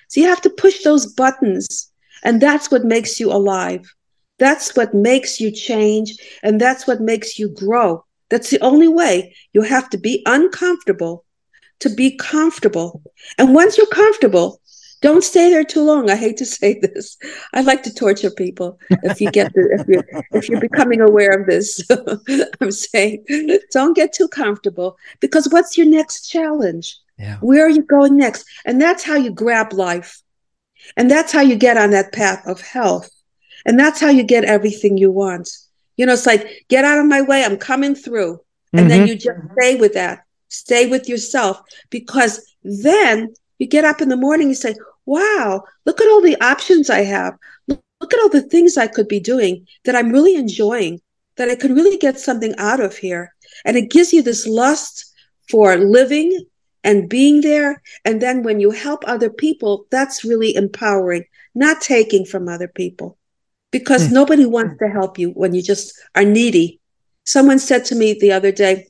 [0.07, 1.91] So you have to push those buttons,
[2.23, 3.85] and that's what makes you alive.
[4.39, 8.03] That's what makes you change, and that's what makes you grow.
[8.31, 9.35] That's the only way.
[9.53, 11.23] You have to be uncomfortable
[11.81, 13.01] to be comfortable.
[13.37, 14.60] And once you're comfortable,
[15.01, 16.09] don't stay there too long.
[16.09, 17.17] I hate to say this.
[17.53, 21.31] I like to torture people if you get the, if you're if you're becoming aware
[21.31, 21.81] of this.
[22.61, 23.25] I'm saying
[23.71, 26.97] don't get too comfortable because what's your next challenge?
[27.17, 27.37] Yeah.
[27.37, 28.45] Where are you going next?
[28.65, 30.21] And that's how you grab life.
[30.97, 33.09] And that's how you get on that path of health.
[33.65, 35.49] And that's how you get everything you want.
[35.97, 37.43] You know, it's like, get out of my way.
[37.43, 38.39] I'm coming through.
[38.73, 38.89] And mm-hmm.
[38.89, 40.23] then you just stay with that.
[40.47, 44.73] Stay with yourself because then you get up in the morning, you say,
[45.05, 47.37] wow, look at all the options I have.
[47.67, 51.01] Look, look at all the things I could be doing that I'm really enjoying,
[51.37, 53.33] that I could really get something out of here.
[53.65, 55.13] And it gives you this lust
[55.49, 56.45] for living
[56.83, 57.81] and being there.
[58.05, 63.17] And then when you help other people, that's really empowering, not taking from other people
[63.71, 64.11] because mm.
[64.11, 66.79] nobody wants to help you when you just are needy.
[67.25, 68.87] Someone said to me the other day,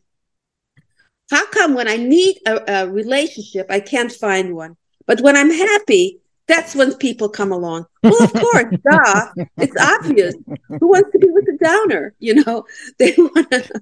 [1.30, 4.78] How come when I need a, a relationship, I can't find one?
[5.06, 7.86] But when I'm happy, that's when people come along.
[8.04, 9.46] Well, of course, duh.
[9.58, 10.36] It's obvious.
[10.80, 12.14] Who wants to be with a downer?
[12.20, 12.66] You know,
[13.00, 13.82] they want to.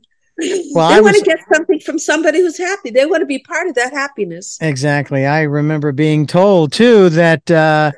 [0.74, 2.91] Well, they want to get something from somebody who's happy.
[2.91, 4.57] They want to be part of that happiness.
[4.61, 5.26] Exactly.
[5.26, 7.91] I remember being told too that uh,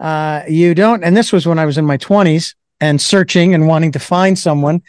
[0.00, 3.68] uh, you don't, and this was when I was in my 20s and searching and
[3.68, 4.82] wanting to find someone.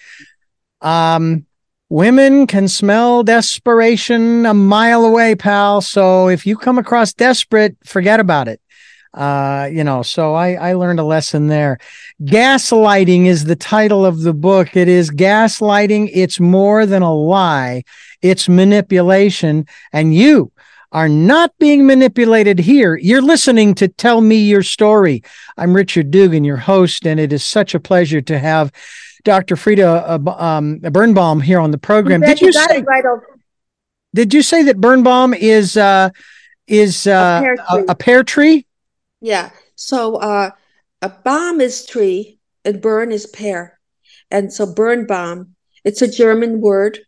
[0.82, 1.45] Um,
[1.89, 5.81] women can smell desperation a mile away, pal.
[5.81, 8.61] So if you come across desperate, forget about it.
[9.13, 11.79] Uh, you know, so I, I learned a lesson there.
[12.21, 14.75] Gaslighting is the title of the book.
[14.75, 16.11] It is gaslighting.
[16.13, 17.83] It's more than a lie.
[18.21, 19.65] It's manipulation.
[19.91, 20.51] And you
[20.91, 22.95] are not being manipulated here.
[22.95, 25.23] You're listening to Tell Me Your Story.
[25.57, 28.71] I'm Richard Dugan, your host, and it is such a pleasure to have
[29.28, 29.55] Dr.
[29.55, 32.21] Frieda uh, um, Birnbaum here on the program.
[32.21, 32.82] Did you, you say?
[32.82, 33.03] Right
[34.15, 36.09] did you say that Birnbaum is uh,
[36.67, 38.65] is uh, a, pear a, a, pear tree?
[39.21, 39.51] Yeah.
[39.75, 40.51] So uh,
[41.01, 43.80] a Baum is tree, and burn is pear,
[44.32, 45.53] and so Birnbaum.
[45.84, 46.99] It's a German word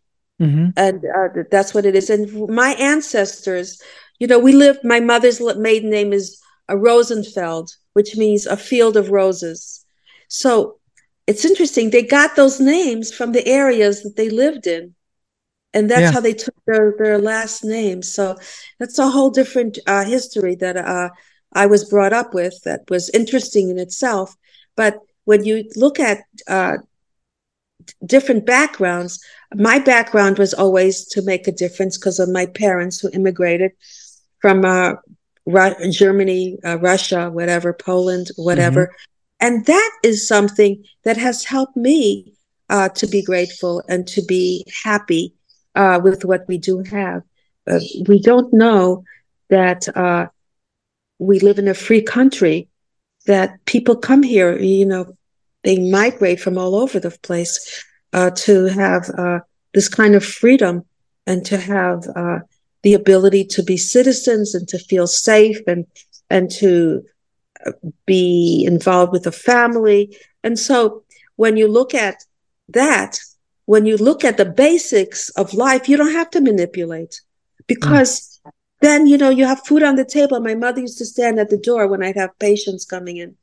[0.42, 0.70] Mm-hmm.
[0.78, 2.10] And uh, that's what it is.
[2.10, 3.82] And my ancestors,
[4.20, 8.96] you know, we lived, my mother's maiden name is a Rosenfeld, which means a field
[8.96, 9.86] of roses.
[10.30, 10.79] So
[11.30, 11.92] it's interesting.
[11.92, 14.96] They got those names from the areas that they lived in.
[15.76, 16.12] And that's yeah.
[16.12, 18.12] how they took their, their last names.
[18.12, 18.36] So
[18.80, 21.10] that's a whole different uh, history that uh,
[21.54, 24.36] I was brought up with that was interesting in itself.
[24.76, 26.78] But when you look at uh,
[28.04, 29.24] different backgrounds,
[29.54, 33.74] my background was always to make a difference because of my parents who immigrated
[34.42, 34.94] from uh,
[35.46, 38.88] Ru- Germany, uh, Russia, whatever, Poland, whatever.
[38.88, 39.19] Mm-hmm.
[39.40, 42.34] And that is something that has helped me
[42.70, 45.34] uh, to be grateful and to be happy
[45.76, 47.24] uh, with what we do have.
[47.68, 49.04] Uh, we don't know
[49.50, 50.28] that uh,
[51.20, 52.68] we live in a free country,
[53.26, 55.16] that people come here, you know,
[55.64, 57.84] they migrate from all over the place
[58.14, 59.40] uh, to have uh,
[59.74, 60.86] this kind of freedom
[61.28, 62.40] and to have uh,
[62.84, 65.86] the ability to be citizens and to feel safe and
[66.30, 67.04] and to
[68.06, 70.18] be involved with a family.
[70.44, 71.04] And so
[71.36, 72.24] when you look at
[72.70, 73.20] that,
[73.66, 77.22] when you look at the basics of life, you don't have to manipulate
[77.68, 78.52] because mm.
[78.82, 80.40] then, you know, you have food on the table.
[80.40, 83.36] My mother used to stand at the door when I'd have patients coming in.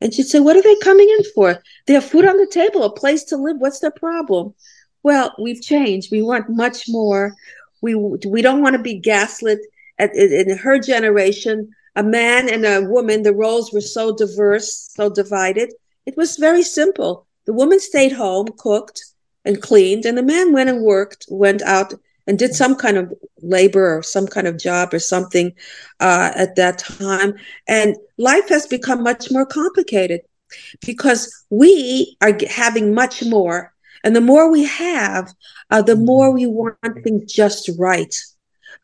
[0.00, 1.62] And she'd say, What are they coming in for?
[1.86, 3.58] They have food on the table, a place to live.
[3.58, 4.54] What's their problem?
[5.04, 6.10] Well, we've changed.
[6.10, 7.34] We want much more.
[7.80, 9.60] We, we don't want to be gaslit.
[9.98, 15.10] At, in her generation, a man and a woman, the roles were so diverse, so
[15.10, 15.72] divided.
[16.06, 17.26] It was very simple.
[17.46, 19.04] The woman stayed home, cooked
[19.44, 21.94] and cleaned, and the man went and worked, went out
[22.26, 23.12] and did some kind of
[23.42, 25.52] labor or some kind of job or something
[26.00, 27.34] uh, at that time.
[27.66, 30.20] And life has become much more complicated
[30.84, 33.72] because we are having much more.
[34.04, 35.32] And the more we have,
[35.70, 38.14] uh, the more we want things just right.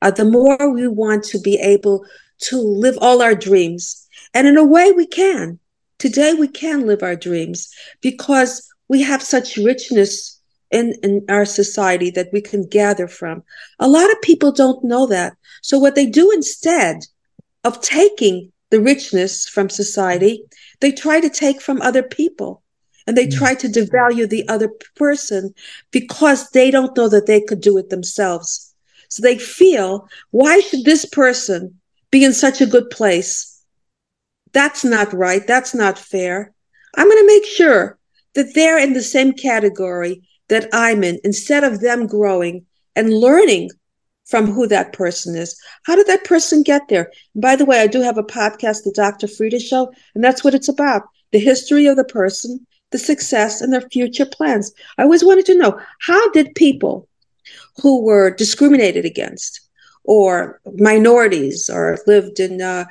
[0.00, 2.04] Uh, the more we want to be able
[2.38, 4.06] to live all our dreams.
[4.34, 5.58] And in a way, we can.
[5.98, 12.10] Today, we can live our dreams because we have such richness in, in our society
[12.10, 13.42] that we can gather from.
[13.78, 15.36] A lot of people don't know that.
[15.62, 17.04] So, what they do instead
[17.64, 20.44] of taking the richness from society,
[20.80, 22.62] they try to take from other people
[23.06, 25.54] and they try to devalue the other person
[25.90, 28.74] because they don't know that they could do it themselves.
[29.08, 31.77] So they feel, why should this person
[32.10, 33.62] be in such a good place.
[34.52, 35.46] That's not right.
[35.46, 36.52] That's not fair.
[36.96, 37.98] I'm going to make sure
[38.34, 42.64] that they're in the same category that I'm in instead of them growing
[42.96, 43.70] and learning
[44.26, 45.58] from who that person is.
[45.84, 47.10] How did that person get there?
[47.34, 49.26] By the way, I do have a podcast, The Dr.
[49.26, 51.02] Frieda Show, and that's what it's about
[51.32, 54.72] the history of the person, the success, and their future plans.
[54.96, 57.08] I always wanted to know how did people
[57.82, 59.67] who were discriminated against,
[60.08, 62.86] or minorities or lived in uh,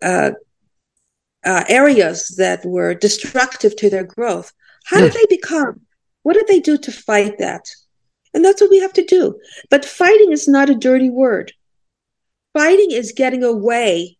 [0.00, 0.30] uh,
[1.44, 4.50] uh, areas that were destructive to their growth.
[4.86, 5.82] How did they become?
[6.22, 7.68] What did they do to fight that?
[8.32, 9.38] And that's what we have to do.
[9.68, 11.52] But fighting is not a dirty word.
[12.54, 14.16] Fighting is getting away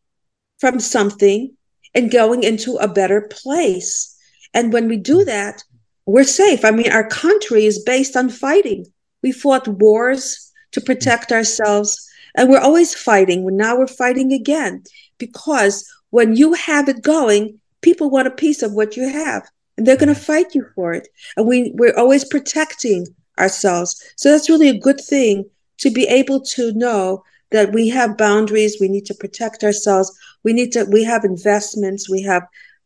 [0.59, 1.57] from something
[1.95, 4.15] and going into a better place.
[4.53, 5.65] And when we do that,
[6.05, 6.63] we're safe.
[6.63, 8.85] I mean, our country is based on fighting.
[9.23, 12.11] We fought wars to protect ourselves.
[12.35, 13.47] And we're always fighting.
[13.57, 14.83] Now we're fighting again
[15.19, 19.87] because when you have it going, people want a piece of what you have and
[19.87, 21.09] they're going to fight you for it.
[21.37, 23.07] And we, we're always protecting
[23.39, 24.03] ourselves.
[24.17, 25.45] So that's really a good thing
[25.79, 28.79] to be able to know that we have boundaries.
[28.81, 30.17] We need to protect ourselves.
[30.43, 32.09] We need to, we have investments.
[32.09, 32.45] We have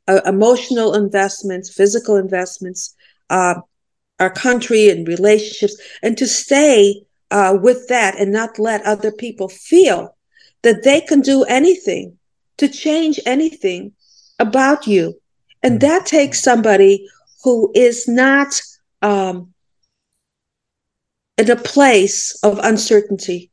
[0.09, 2.95] uh, emotional investments, physical investments,
[3.31, 3.57] uh,
[4.19, 9.49] our country and relationships, and to stay uh, with that and not let other people
[9.49, 10.17] feel
[10.63, 12.17] that they can do anything
[12.57, 13.93] to change anything
[14.39, 15.15] about you.
[15.63, 15.79] And hmm.
[15.81, 17.09] that takes somebody
[17.45, 18.61] who is not
[19.03, 19.55] um,
[21.37, 23.51] in a place of uncertainty.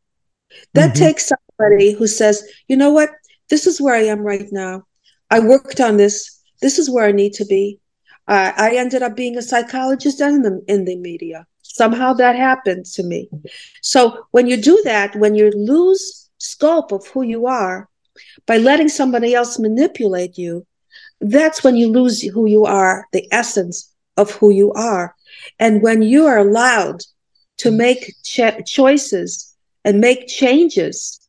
[0.74, 1.06] That mm-hmm.
[1.06, 3.10] takes somebody who says, you know what?
[3.50, 4.84] This is where I am right now.
[5.30, 6.42] I worked on this.
[6.62, 7.80] This is where I need to be.
[8.28, 11.46] Uh, I ended up being a psychologist in the, in the media.
[11.76, 13.30] Somehow that happened to me.
[13.82, 17.90] So when you do that, when you lose scope of who you are
[18.46, 20.66] by letting somebody else manipulate you,
[21.20, 25.16] that's when you lose who you are, the essence of who you are.
[25.60, 27.02] And when you are allowed
[27.58, 29.54] to make ch- choices
[29.84, 31.20] and make changes,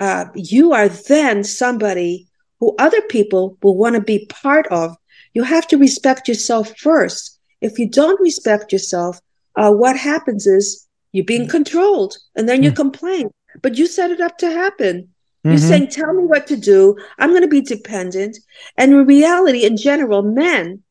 [0.00, 2.28] uh, you are then somebody
[2.60, 4.96] who other people will want to be part of.
[5.34, 7.38] You have to respect yourself first.
[7.60, 9.20] If you don't respect yourself,
[9.56, 12.76] uh, what happens is you're being controlled and then you mm-hmm.
[12.76, 13.30] complain,
[13.60, 15.08] but you set it up to happen.
[15.44, 15.68] You're mm-hmm.
[15.68, 16.96] saying, tell me what to do.
[17.18, 18.38] I'm going to be dependent.
[18.76, 20.82] And in reality, in general, men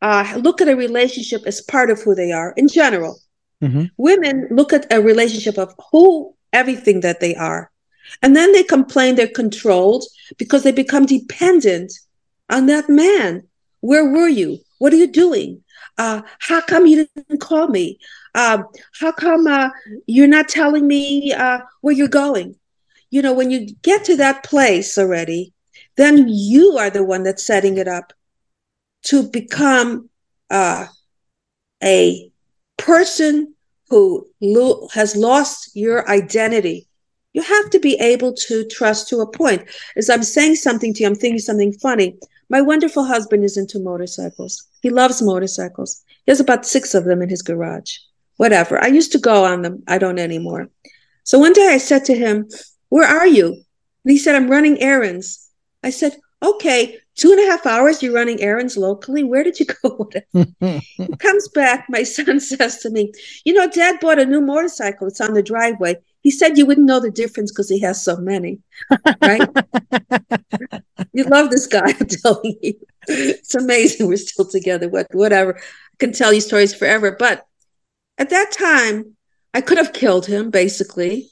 [0.00, 3.18] uh, look at a relationship as part of who they are in general.
[3.62, 3.84] Mm-hmm.
[3.98, 7.70] Women look at a relationship of who, everything that they are.
[8.22, 10.04] And then they complain they're controlled
[10.38, 11.92] because they become dependent
[12.48, 13.46] on that man.
[13.80, 14.58] Where were you?
[14.78, 15.62] What are you doing?
[16.00, 17.98] Uh, how come you didn't call me?
[18.34, 18.62] Uh,
[19.00, 19.68] how come uh,
[20.06, 22.56] you're not telling me uh, where you're going?
[23.10, 25.52] You know, when you get to that place already,
[25.98, 28.14] then you are the one that's setting it up
[29.02, 30.08] to become
[30.50, 30.86] uh,
[31.82, 32.30] a
[32.78, 33.54] person
[33.90, 36.88] who lo- has lost your identity.
[37.34, 39.68] You have to be able to trust to a point.
[39.96, 42.16] As I'm saying something to you, I'm thinking something funny.
[42.50, 44.66] My wonderful husband is into motorcycles.
[44.82, 46.02] He loves motorcycles.
[46.26, 47.96] He has about six of them in his garage.
[48.38, 48.82] Whatever.
[48.82, 49.84] I used to go on them.
[49.86, 50.68] I don't anymore.
[51.22, 52.48] So one day I said to him,
[52.88, 53.46] Where are you?
[53.46, 55.48] And he said, I'm running errands.
[55.84, 59.22] I said, Okay, two and a half hours you're running errands locally.
[59.22, 60.10] Where did you go?
[60.32, 61.86] he comes back.
[61.88, 63.12] My son says to me,
[63.44, 65.06] You know, dad bought a new motorcycle.
[65.06, 65.96] It's on the driveway.
[66.22, 68.60] He said you wouldn't know the difference because he has so many,
[69.22, 69.48] right?
[71.12, 72.74] you love this guy, I'm telling you.
[73.08, 74.88] It's amazing we're still together.
[74.88, 75.56] What, whatever.
[75.58, 77.16] I can tell you stories forever.
[77.18, 77.46] But
[78.18, 79.16] at that time,
[79.54, 81.30] I could have killed him, basically,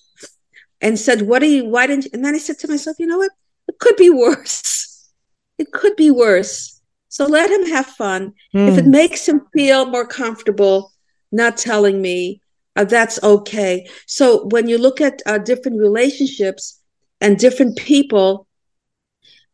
[0.81, 2.11] and said, What are you, why didn't you?
[2.15, 3.33] And then I said to myself, You know what?
[3.69, 5.11] It could be worse.
[5.59, 6.81] It could be worse.
[7.09, 8.33] So let him have fun.
[8.55, 8.69] Mm.
[8.69, 8.91] If it hmm.
[8.91, 10.93] makes him feel more comfortable
[11.33, 12.41] not telling me,
[12.79, 13.89] uh, that's okay.
[14.07, 16.81] So when you look at uh, different relationships
[17.21, 18.47] and different people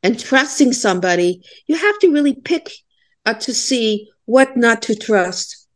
[0.02, 2.70] and trusting somebody, you have to really pick
[3.24, 5.66] uh, to see what not to trust.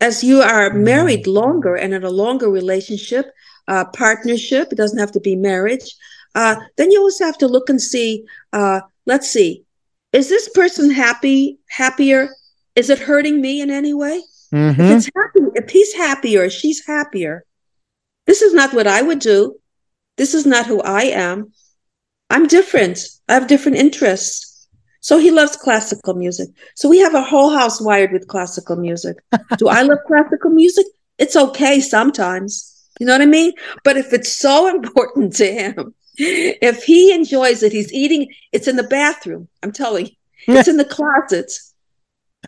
[0.00, 0.82] As you are hmm.
[0.82, 3.26] married longer and in a longer relationship,
[3.68, 5.94] uh, partnership, it doesn't have to be marriage,
[6.34, 8.24] uh, then you also have to look and see,
[8.54, 9.64] uh, let's see,
[10.12, 12.30] is this person happy, happier?
[12.76, 14.22] Is it hurting me in any way?
[14.54, 14.80] Mm-hmm.
[14.80, 17.44] If it's happy, if he's happier, she's happier.
[18.26, 19.56] This is not what I would do.
[20.16, 21.52] This is not who I am.
[22.30, 23.00] I'm different.
[23.28, 24.68] I have different interests.
[25.00, 26.48] So he loves classical music.
[26.76, 29.16] So we have a whole house wired with classical music.
[29.58, 30.86] do I love classical music?
[31.18, 32.70] It's okay sometimes.
[33.00, 33.52] You know what I mean?
[33.82, 38.76] But if it's so important to him if he enjoys it, he's eating, it's in
[38.76, 39.48] the bathroom.
[39.62, 40.12] I'm telling you,
[40.48, 41.52] it's in the closet.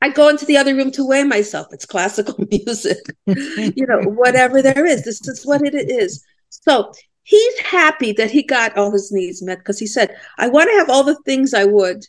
[0.03, 1.69] I go into the other room to weigh myself.
[1.73, 5.05] It's classical music, you know, whatever there is.
[5.05, 6.25] This is what it is.
[6.51, 6.93] So
[7.23, 10.77] he's happy that he got all his needs met because he said, I want to
[10.77, 12.05] have all the things I would,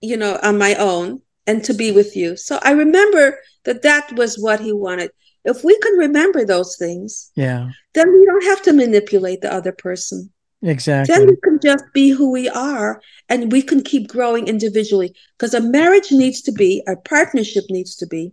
[0.00, 2.36] you know, on my own and to be with you.
[2.36, 5.10] So I remember that that was what he wanted.
[5.44, 9.72] If we can remember those things, yeah, then we don't have to manipulate the other
[9.72, 10.30] person.
[10.62, 11.14] Exactly.
[11.14, 15.14] Then we can just be who we are and we can keep growing individually.
[15.38, 18.32] Because a marriage needs to be, a partnership needs to be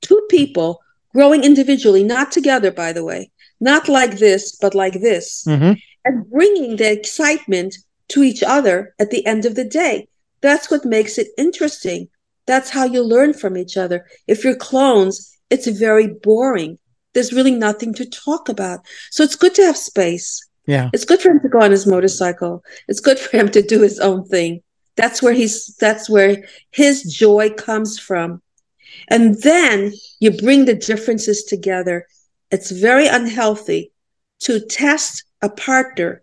[0.00, 0.80] two people
[1.12, 5.72] growing individually, not together, by the way, not like this, but like this, mm-hmm.
[6.04, 7.76] and bringing the excitement
[8.08, 10.08] to each other at the end of the day.
[10.40, 12.08] That's what makes it interesting.
[12.46, 14.06] That's how you learn from each other.
[14.26, 16.78] If you're clones, it's very boring.
[17.14, 18.80] There's really nothing to talk about.
[19.10, 20.47] So it's good to have space.
[20.68, 20.90] Yeah.
[20.92, 22.62] It's good for him to go on his motorcycle.
[22.88, 24.62] It's good for him to do his own thing.
[24.96, 28.42] That's where he's that's where his joy comes from.
[29.08, 32.06] And then you bring the differences together.
[32.50, 33.92] It's very unhealthy
[34.40, 36.22] to test a partner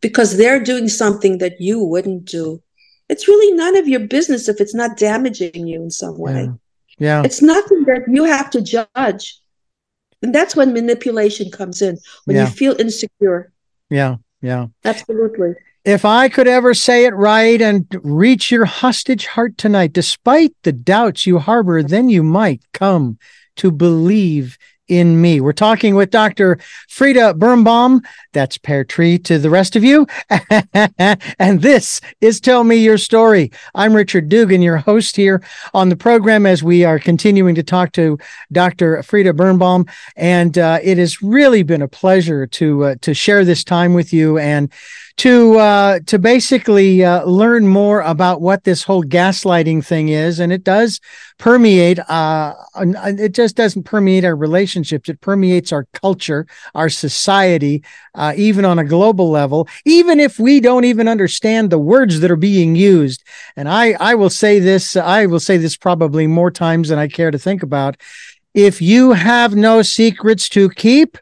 [0.00, 2.60] because they're doing something that you wouldn't do.
[3.08, 6.50] It's really none of your business if it's not damaging you in some way.
[6.98, 7.20] Yeah.
[7.20, 7.22] yeah.
[7.24, 9.40] It's nothing that you have to judge.
[10.22, 12.46] And that's when manipulation comes in, when yeah.
[12.46, 13.52] you feel insecure.
[13.90, 14.16] Yeah.
[14.42, 14.66] Yeah.
[14.84, 15.54] Absolutely.
[15.84, 20.72] If I could ever say it right and reach your hostage heart tonight, despite the
[20.72, 23.18] doubts you harbor, then you might come
[23.56, 24.58] to believe
[24.88, 25.40] in me.
[25.40, 26.58] We're talking with Dr.
[26.88, 28.02] Frieda Birnbaum.
[28.32, 30.06] That's pear tree to the rest of you.
[31.38, 33.50] and this is Tell Me Your Story.
[33.74, 35.42] I'm Richard Dugan, your host here
[35.74, 38.18] on the program as we are continuing to talk to
[38.52, 39.02] Dr.
[39.02, 39.86] Frieda Birnbaum.
[40.16, 44.12] And uh, it has really been a pleasure to uh, to share this time with
[44.12, 44.72] you and
[45.18, 50.52] to uh, to basically uh, learn more about what this whole gaslighting thing is, and
[50.52, 51.00] it does
[51.38, 51.98] permeate.
[52.10, 57.82] Uh, it just doesn't permeate our relationships; it permeates our culture, our society,
[58.14, 59.66] uh, even on a global level.
[59.86, 63.24] Even if we don't even understand the words that are being used,
[63.56, 67.08] and I I will say this, I will say this probably more times than I
[67.08, 67.96] care to think about.
[68.52, 71.18] If you have no secrets to keep,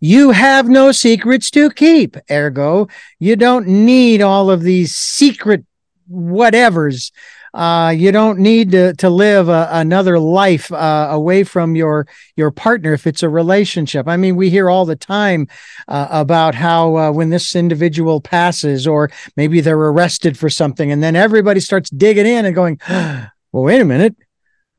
[0.00, 2.16] you have no secrets to keep.
[2.30, 2.88] Ergo,
[3.18, 5.64] you don't need all of these secret
[6.10, 7.12] whatevers.
[7.52, 12.52] Uh, you don't need to, to live a, another life uh, away from your your
[12.52, 14.06] partner if it's a relationship.
[14.06, 15.48] I mean, we hear all the time
[15.88, 21.02] uh, about how uh, when this individual passes, or maybe they're arrested for something, and
[21.02, 24.14] then everybody starts digging in and going, "Well, wait a minute,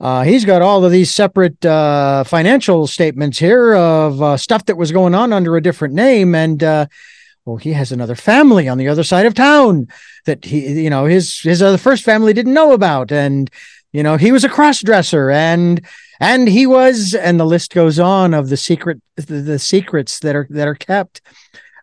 [0.02, 4.76] uh, he's got all of these separate uh, financial statements here of uh, stuff that
[4.76, 6.88] was going on under a different name, and uh,
[7.45, 9.88] well, he has another family on the other side of town
[10.26, 13.52] that he, you know, his his other first family didn't know about, and
[13.91, 15.86] you know, he was a cross dresser, and
[16.19, 20.36] and he was, and the list goes on of the secret the, the secrets that
[20.36, 21.22] are that are kept,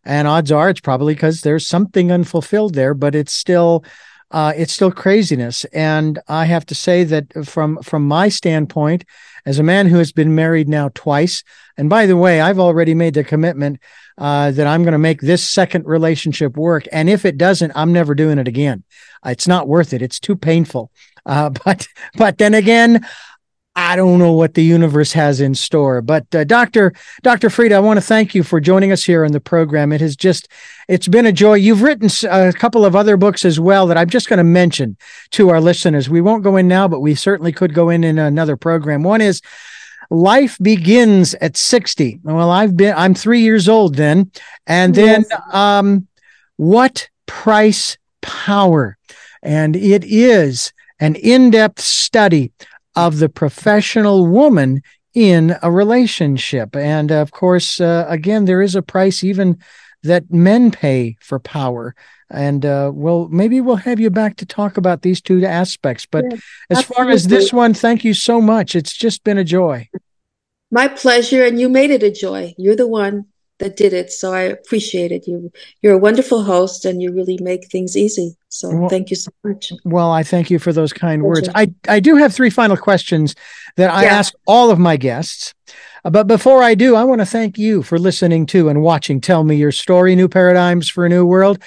[0.04, 3.84] and odds are it's probably because there's something unfulfilled there, but it's still
[4.30, 5.64] uh, it's still craziness.
[5.66, 9.04] And I have to say that from from my standpoint,
[9.46, 11.42] as a man who has been married now twice,
[11.76, 13.80] and by the way, I've already made the commitment
[14.18, 16.84] uh, that I'm going to make this second relationship work.
[16.92, 18.84] And if it doesn't, I'm never doing it again.
[19.24, 20.02] It's not worth it.
[20.02, 20.90] It's too painful.
[21.24, 21.86] Uh, but
[22.16, 23.06] but then again,
[23.78, 26.02] I don't know what the universe has in store.
[26.02, 26.92] But uh, Dr.
[27.22, 27.48] Dr.
[27.48, 29.92] Frieda, I want to thank you for joining us here on the program.
[29.92, 30.48] It has just
[30.88, 31.54] it's been a joy.
[31.54, 34.96] You've written a couple of other books as well that I'm just going to mention
[35.30, 36.10] to our listeners.
[36.10, 39.04] We won't go in now, but we certainly could go in in another program.
[39.04, 39.42] One is
[40.10, 42.18] life begins at 60.
[42.24, 44.32] Well, I've been I'm 3 years old then.
[44.66, 45.40] And then yes.
[45.52, 46.08] um
[46.56, 48.98] what price power?
[49.40, 52.50] And it is an in-depth study
[52.98, 54.82] of the professional woman
[55.14, 56.74] in a relationship.
[56.74, 59.58] And of course, uh, again, there is a price even
[60.02, 61.94] that men pay for power.
[62.30, 66.06] And uh, well, maybe we'll have you back to talk about these two aspects.
[66.06, 66.38] But yeah,
[66.70, 68.74] as far as this one, thank you so much.
[68.74, 69.88] It's just been a joy.
[70.70, 71.44] My pleasure.
[71.44, 72.54] And you made it a joy.
[72.58, 73.26] You're the one
[73.58, 74.10] that did it.
[74.12, 75.26] So I appreciate it.
[75.26, 75.52] You
[75.82, 78.36] you're a wonderful host and you really make things easy.
[78.48, 79.72] So well, thank you so much.
[79.84, 81.48] Well, I thank you for those kind words.
[81.54, 83.34] I, I do have three final questions
[83.76, 84.14] that I yeah.
[84.14, 85.54] ask all of my guests.
[86.04, 89.20] Uh, but before I do, I want to thank you for listening to and watching
[89.20, 91.62] Tell Me Your Story New Paradigms for a New World.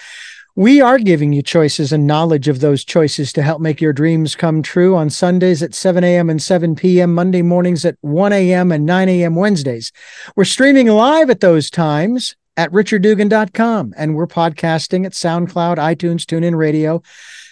[0.56, 4.36] We are giving you choices and knowledge of those choices to help make your dreams
[4.36, 6.30] come true on Sundays at 7 a.m.
[6.30, 8.70] and 7 p.m., Monday mornings at 1 a.m.
[8.74, 9.36] and 9 a.m.
[9.36, 9.94] Wednesdays.
[10.36, 16.58] We're streaming live at those times at richarddugan.com and we're podcasting at SoundCloud, iTunes, TuneIn
[16.58, 17.02] Radio,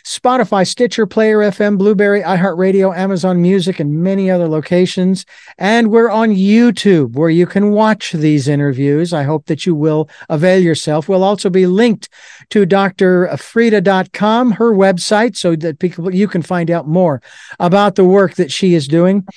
[0.09, 5.23] Spotify, Stitcher, Player FM, Blubrry, iHeartRadio, Amazon Music, and many other locations.
[5.59, 9.13] And we're on YouTube where you can watch these interviews.
[9.13, 11.07] I hope that you will avail yourself.
[11.07, 12.09] We'll also be linked
[12.49, 17.21] to drfrieda.com, her website, so that people you can find out more
[17.59, 19.27] about the work that she is doing.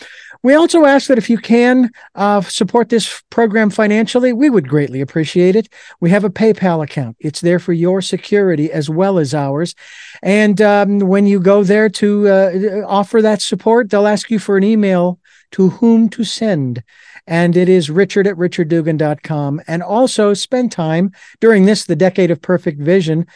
[0.42, 5.00] We also ask that if you can uh, support this program financially, we would greatly
[5.00, 5.68] appreciate it.
[6.00, 7.16] We have a PayPal account.
[7.20, 9.76] It's there for your security as well as ours.
[10.20, 14.56] And um, when you go there to uh, offer that support, they'll ask you for
[14.56, 15.20] an email
[15.52, 16.82] to whom to send.
[17.26, 19.60] And it is richard at richarddugan.com.
[19.68, 23.26] And also spend time during this, the decade of perfect vision,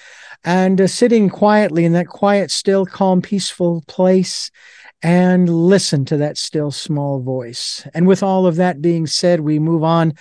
[0.45, 4.51] and uh, sitting quietly in that quiet, still, calm, peaceful place
[5.02, 7.86] and listen to that still small voice.
[7.94, 10.14] And with all of that being said, we move on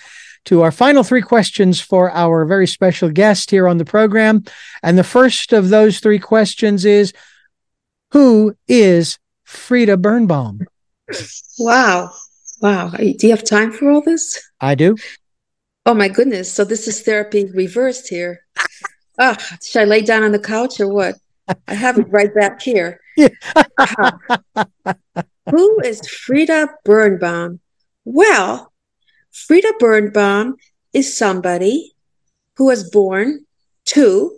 [0.45, 4.43] to our final three questions for our very special guest here on the program.
[4.83, 7.13] And the first of those three questions is
[8.11, 10.61] Who is Frieda Birnbaum?
[11.59, 12.11] Wow.
[12.61, 12.89] Wow.
[12.89, 14.41] Do you have time for all this?
[14.59, 14.95] I do.
[15.85, 16.51] Oh, my goodness.
[16.51, 18.39] So this is therapy reversed here.
[19.19, 21.15] Oh, should I lay down on the couch or what?
[21.67, 22.99] I have it right back here.
[23.17, 24.65] uh-huh.
[25.51, 27.59] Who is Frieda Birnbaum?
[28.03, 28.73] Well,
[29.31, 30.55] Frieda Birnbaum
[30.93, 31.93] is somebody
[32.57, 33.45] who was born
[33.85, 34.37] to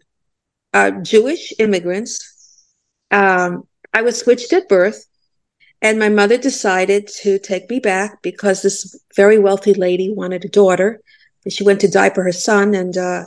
[0.74, 2.66] uh, Jewish immigrants.
[3.12, 3.64] Um,
[3.94, 5.06] I was switched at birth,
[5.82, 10.50] and my mother decided to take me back because this very wealthy lady wanted a
[10.50, 11.02] daughter.
[11.48, 13.26] She went to diaper her son, and uh,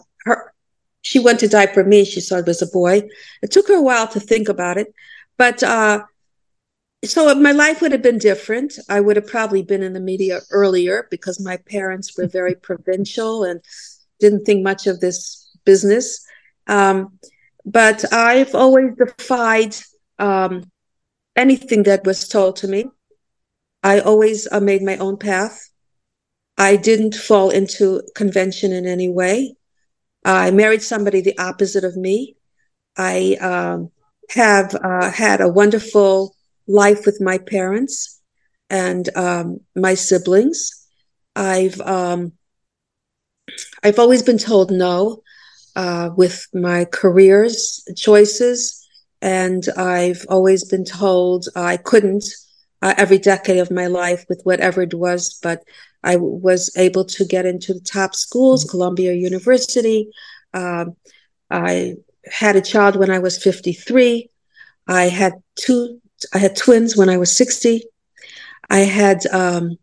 [1.02, 2.04] she went to diaper me.
[2.04, 3.08] She saw it was a boy.
[3.42, 4.92] It took her a while to think about it,
[5.36, 6.02] but uh,
[7.04, 8.78] so my life would have been different.
[8.88, 13.44] I would have probably been in the media earlier because my parents were very provincial
[13.44, 13.60] and
[14.18, 16.24] didn't think much of this business.
[16.66, 17.18] Um,
[17.64, 19.76] but I've always defied
[20.18, 20.70] um,
[21.36, 22.86] anything that was told to me.
[23.82, 25.70] I always uh, made my own path.
[26.58, 29.56] I didn't fall into convention in any way.
[30.24, 32.36] I married somebody the opposite of me.
[32.96, 33.90] I um,
[34.30, 36.36] have uh, had a wonderful
[36.66, 38.20] life with my parents
[38.68, 40.86] and um, my siblings.
[41.34, 42.32] I've um,
[43.82, 45.22] I've always been told no
[45.74, 48.86] uh, with my careers choices,
[49.22, 52.24] and I've always been told I couldn't
[52.82, 55.62] uh, every decade of my life with whatever it was, but
[56.02, 60.10] I was able to get into the top schools, Columbia University.
[60.54, 60.96] Um,
[61.50, 64.30] I had a child when I was 53.
[64.86, 66.00] I had two,
[66.34, 67.84] I had twins when I was 60.
[68.68, 69.78] I had, um,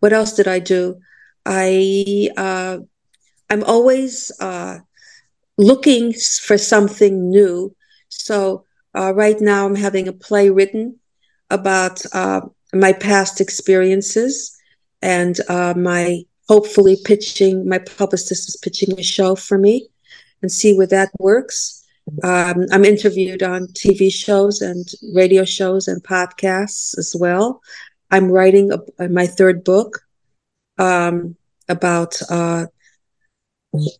[0.00, 1.00] what else did I do?
[1.44, 2.78] I, uh,
[3.50, 4.78] I'm always, uh,
[5.58, 7.74] looking for something new.
[8.08, 8.64] So,
[8.94, 10.98] uh, right now I'm having a play written
[11.50, 12.42] about, uh,
[12.72, 14.55] my past experiences
[15.06, 19.88] and uh, my hopefully pitching my publicist is pitching a show for me
[20.42, 21.84] and see where that works.
[22.22, 27.60] Um, i'm interviewed on tv shows and radio shows and podcasts as well.
[28.10, 30.00] I'm writing a, my third book
[30.78, 31.36] um,
[31.68, 32.66] about uh,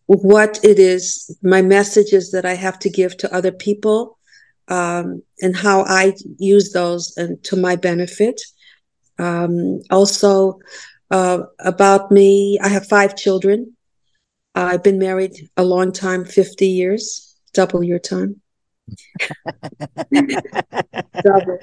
[0.05, 4.17] what it is my messages that i have to give to other people
[4.69, 8.41] um, and how i use those and to my benefit.
[9.19, 10.59] Um, also,
[11.11, 13.75] uh, about me, I have five children.
[14.55, 18.41] I've been married a long time 50 years, double your time.
[20.11, 21.59] double.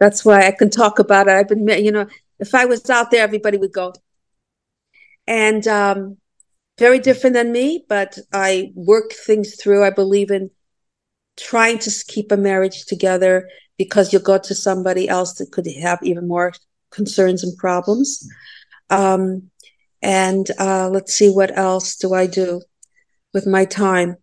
[0.00, 1.32] That's why I can talk about it.
[1.32, 2.06] I've been, you know,
[2.38, 3.92] if I was out there, everybody would go.
[5.26, 6.18] And um,
[6.78, 9.84] very different than me, but I work things through.
[9.84, 10.50] I believe in
[11.36, 13.48] trying to keep a marriage together
[13.78, 16.52] because you'll go to somebody else that could have even more
[16.90, 18.28] concerns and problems.
[18.90, 19.50] Um,
[20.02, 22.62] and uh, let's see what else do I do
[23.32, 24.16] with my time.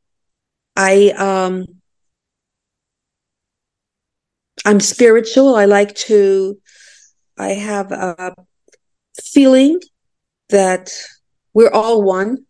[0.76, 1.66] I um,
[4.66, 5.56] I'm spiritual.
[5.56, 6.58] I like to.
[7.38, 8.36] I have a
[9.22, 9.80] feeling
[10.50, 10.92] that
[11.54, 12.46] we're all one.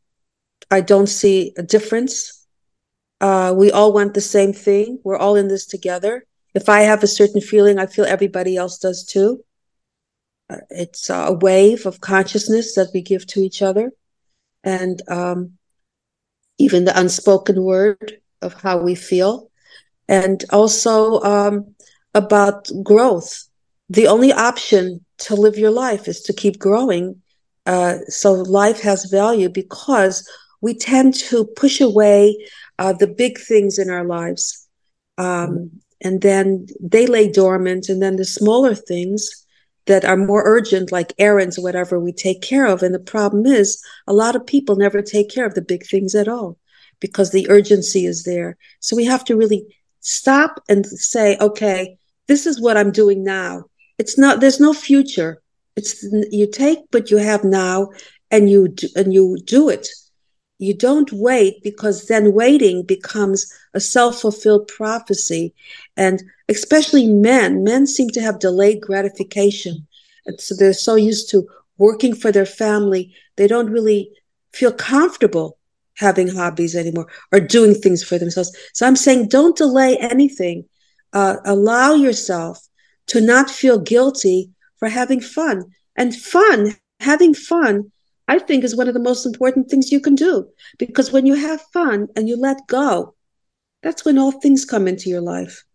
[0.70, 2.46] I don't see a difference.
[3.20, 5.00] Uh, we all want the same thing.
[5.04, 6.26] We're all in this together.
[6.54, 9.44] If I have a certain feeling, I feel everybody else does too.
[10.70, 13.92] It's a wave of consciousness that we give to each other.
[14.64, 15.54] And um,
[16.58, 19.50] even the unspoken word of how we feel.
[20.08, 21.76] And also um,
[22.14, 23.48] about growth.
[23.90, 27.22] The only option to live your life is to keep growing
[27.66, 30.28] uh, so life has value because
[30.62, 32.38] we tend to push away
[32.80, 34.68] uh, the big things in our lives.
[35.18, 35.72] Um,
[36.02, 37.90] and then they lay dormant.
[37.90, 39.41] And then the smaller things
[39.92, 42.82] that are more urgent, like errands whatever, we take care of.
[42.82, 46.16] And the problem is, a lot of people never take care of the big things
[46.16, 46.58] at all
[47.02, 48.58] because the urgency is there.
[48.80, 49.66] So we have to really
[50.00, 51.98] stop and say, okay,
[52.28, 53.66] this is what I'm doing now.
[53.98, 55.42] It's not, there's no future.
[55.76, 57.90] It's you take what you have now
[58.30, 59.90] and you do, and you do it.
[60.62, 65.56] You don't wait because then waiting becomes a self-fulfilled prophecy.
[65.98, 69.88] And especially men, men seem to have delayed gratification.
[70.28, 71.48] And so they're so used to
[71.80, 74.12] working for their family, they don't really
[74.54, 75.58] feel comfortable
[75.96, 78.56] having hobbies anymore or doing things for themselves.
[78.74, 80.66] So I'm saying don't delay anything.
[81.12, 82.68] Uh, allow yourself
[83.08, 85.72] to not feel guilty for having fun.
[85.96, 87.92] And fun, having fun,
[88.32, 90.48] I think is one of the most important things you can do
[90.78, 93.14] because when you have fun and you let go,
[93.84, 95.66] that's when all things come into your life.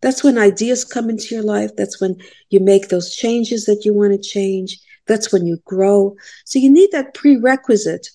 [0.00, 1.76] That's when ideas come into your life.
[1.76, 2.16] That's when
[2.48, 4.80] you make those changes that you want to change.
[5.06, 6.16] That's when you grow.
[6.46, 8.08] So you need that prerequisite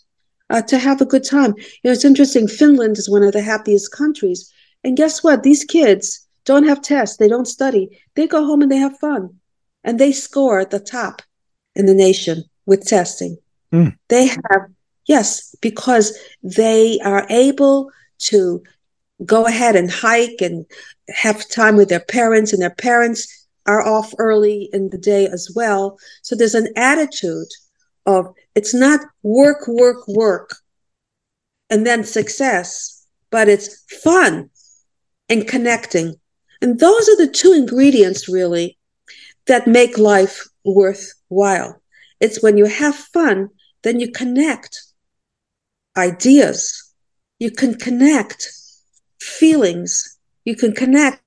[0.50, 1.54] uh, to have a good time.
[1.56, 2.48] You know, it's interesting.
[2.48, 4.52] Finland is one of the happiest countries.
[4.84, 5.44] And guess what?
[5.44, 7.18] These kids don't have tests.
[7.18, 8.02] They don't study.
[8.16, 9.40] They go home and they have fun
[9.84, 11.22] and they score at the top
[11.76, 13.38] in the nation with testing.
[13.74, 13.98] Mm.
[14.08, 14.70] They have,
[15.06, 17.90] yes, because they are able
[18.20, 18.64] to
[19.26, 20.66] go ahead and hike and
[21.10, 25.52] have time with their parents, and their parents are off early in the day as
[25.56, 25.98] well.
[26.22, 27.48] So there's an attitude
[28.06, 30.56] of it's not work, work, work,
[31.70, 34.50] and then success, but it's fun
[35.30, 36.16] and connecting.
[36.62, 38.78] And those are the two ingredients really
[39.48, 41.82] that make life worthwhile.
[42.20, 43.50] It's when you have fun,
[43.84, 44.82] then you connect
[45.98, 46.94] ideas.
[47.40, 48.52] You can connect
[49.20, 50.18] feelings.
[50.46, 51.22] You can connect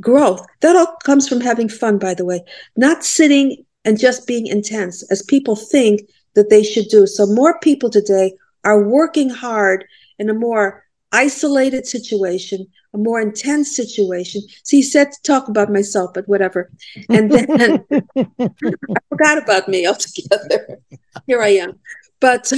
[0.00, 0.44] growth.
[0.60, 2.42] That all comes from having fun, by the way,
[2.76, 6.02] not sitting and just being intense as people think
[6.34, 7.06] that they should do.
[7.06, 8.34] So more people today
[8.64, 9.84] are working hard
[10.18, 14.42] in a more isolated situation, a more intense situation.
[14.62, 16.70] So he said to talk about myself, but whatever.
[17.08, 17.84] And then
[18.16, 20.80] I forgot about me altogether.
[21.26, 21.78] Here I am.
[22.20, 22.52] But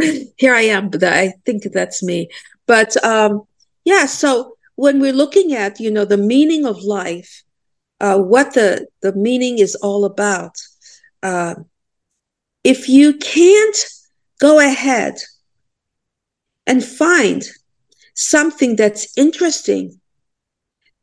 [0.36, 2.28] here I am, but I think that's me.
[2.66, 3.42] But um,
[3.84, 7.42] yeah, so when we're looking at, you know, the meaning of life,
[8.00, 10.56] uh, what the, the meaning is all about,
[11.22, 11.54] uh,
[12.64, 13.76] if you can't
[14.40, 15.18] go ahead
[16.66, 17.42] and find
[18.14, 20.00] something that's interesting,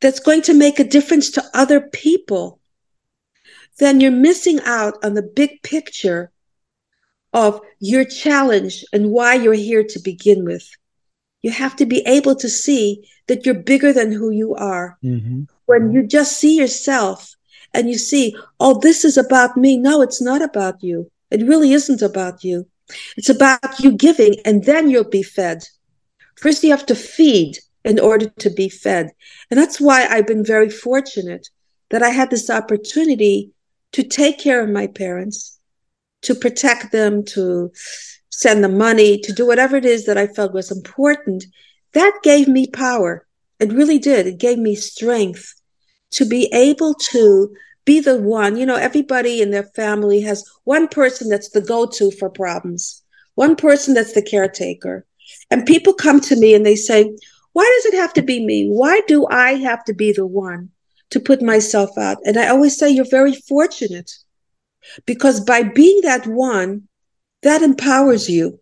[0.00, 2.60] that's going to make a difference to other people,
[3.78, 6.30] then you're missing out on the big picture
[7.32, 10.68] of your challenge and why you're here to begin with.
[11.42, 14.98] You have to be able to see that you're bigger than who you are.
[15.02, 15.44] Mm-hmm.
[15.66, 17.34] When you just see yourself
[17.72, 19.76] and you see, oh, this is about me.
[19.76, 21.10] No, it's not about you.
[21.30, 22.66] It really isn't about you.
[23.16, 25.64] It's about you giving, and then you'll be fed.
[26.36, 29.10] First, you have to feed in order to be fed.
[29.50, 31.48] And that's why I've been very fortunate
[31.90, 33.52] that I had this opportunity
[33.92, 35.58] to take care of my parents,
[36.22, 37.72] to protect them, to
[38.30, 41.44] send them money, to do whatever it is that I felt was important.
[41.92, 43.26] That gave me power.
[43.58, 44.26] It really did.
[44.26, 45.54] It gave me strength
[46.12, 47.54] to be able to
[47.84, 48.56] be the one.
[48.56, 53.02] You know, everybody in their family has one person that's the go to for problems,
[53.34, 55.06] one person that's the caretaker.
[55.50, 57.12] And people come to me and they say,
[57.52, 58.68] Why does it have to be me?
[58.68, 60.70] Why do I have to be the one
[61.10, 62.18] to put myself out?
[62.24, 64.10] And I always say, You're very fortunate
[65.06, 66.88] because by being that one,
[67.42, 68.60] that empowers you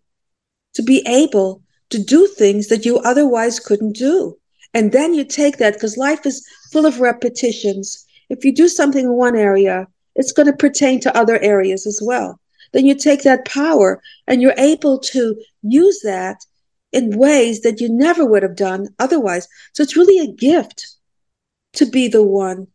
[0.73, 4.37] to be able to do things that you otherwise couldn't do.
[4.73, 8.05] And then you take that because life is full of repetitions.
[8.29, 11.99] If you do something in one area, it's going to pertain to other areas as
[12.03, 12.39] well.
[12.71, 16.37] Then you take that power and you're able to use that
[16.91, 19.47] in ways that you never would have done otherwise.
[19.73, 20.87] So it's really a gift
[21.73, 22.67] to be the one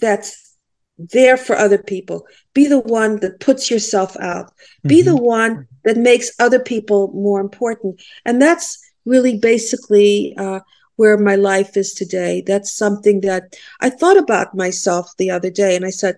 [0.00, 0.56] that's
[0.98, 2.26] there for other people.
[2.54, 4.52] Be the one that puts yourself out.
[4.86, 5.08] Be mm-hmm.
[5.08, 8.00] the one that makes other people more important.
[8.24, 10.60] And that's really basically uh,
[10.96, 12.42] where my life is today.
[12.46, 16.16] That's something that I thought about myself the other day and I said,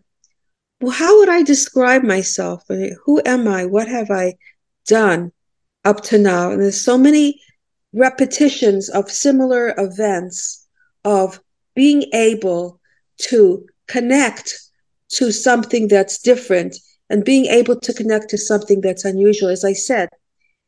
[0.81, 2.65] well, how would I describe myself?
[3.05, 3.67] Who am I?
[3.67, 4.35] What have I
[4.87, 5.31] done
[5.85, 6.51] up to now?
[6.51, 7.41] And there's so many
[7.93, 10.67] repetitions of similar events
[11.05, 11.41] of
[11.75, 12.81] being able
[13.19, 14.59] to connect
[15.11, 16.77] to something that's different
[17.11, 19.51] and being able to connect to something that's unusual.
[19.51, 20.09] As I said,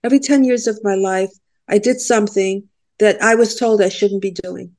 [0.02, 1.30] every 10 years of my life,
[1.68, 2.68] I did something
[2.98, 4.76] that I was told I shouldn't be doing.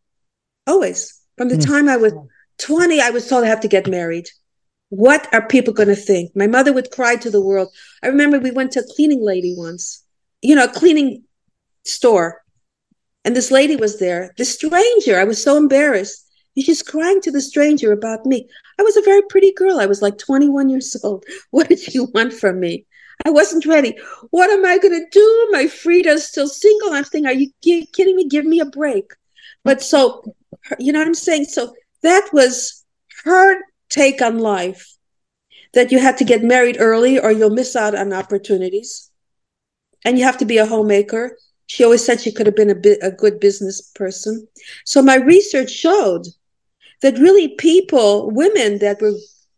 [0.68, 1.20] Always.
[1.38, 1.66] From the mm.
[1.66, 2.14] time I was
[2.60, 4.28] 20, I was told I have to get married.
[4.90, 6.36] What are people going to think?
[6.36, 7.70] My mother would cry to the world.
[8.04, 10.04] I remember we went to a cleaning lady once,
[10.42, 11.24] you know, a cleaning
[11.84, 12.42] store.
[13.24, 15.20] And this lady was there, the stranger.
[15.20, 16.24] I was so embarrassed.
[16.58, 18.48] She's crying to the stranger about me.
[18.80, 19.80] I was a very pretty girl.
[19.80, 21.26] I was like 21 years old.
[21.52, 22.86] What did you want from me?
[23.26, 23.98] I wasn't ready.
[24.30, 25.48] What am I going to do?
[25.52, 26.94] My Frieda's still single.
[26.94, 28.28] I'm thinking, are you kidding me?
[28.28, 29.12] Give me a break.
[29.64, 30.36] But so,
[30.80, 31.46] you know what I'm saying?
[31.46, 32.86] So that was
[33.24, 33.58] her
[33.90, 34.96] take on life
[35.74, 39.05] that you had to get married early or you'll miss out on opportunities.
[40.06, 41.38] And you have to be a homemaker.
[41.68, 44.48] She always said she could have been a, a good business person.
[44.86, 46.28] So my research showed
[47.02, 49.16] that really people, women that were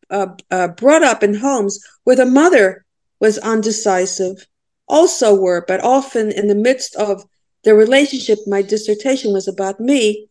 [0.10, 2.86] uh, uh, brought up in homes where the mother
[3.20, 4.48] was undecisive,
[4.88, 7.24] also were, but often in the midst of
[7.64, 10.30] the relationship, my dissertation was about me.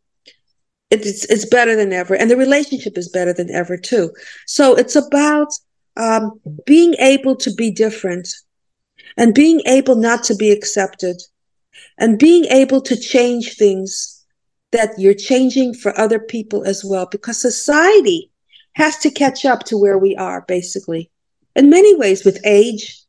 [0.90, 2.14] It's, it's better than ever.
[2.14, 4.12] And the relationship is better than ever too.
[4.46, 5.48] So it's about
[5.96, 8.28] um, being able to be different
[9.16, 11.20] and being able not to be accepted
[11.98, 14.24] and being able to change things
[14.72, 18.30] that you're changing for other people as well, because society
[18.74, 21.10] has to catch up to where we are, basically,
[21.54, 23.00] in many ways, with age,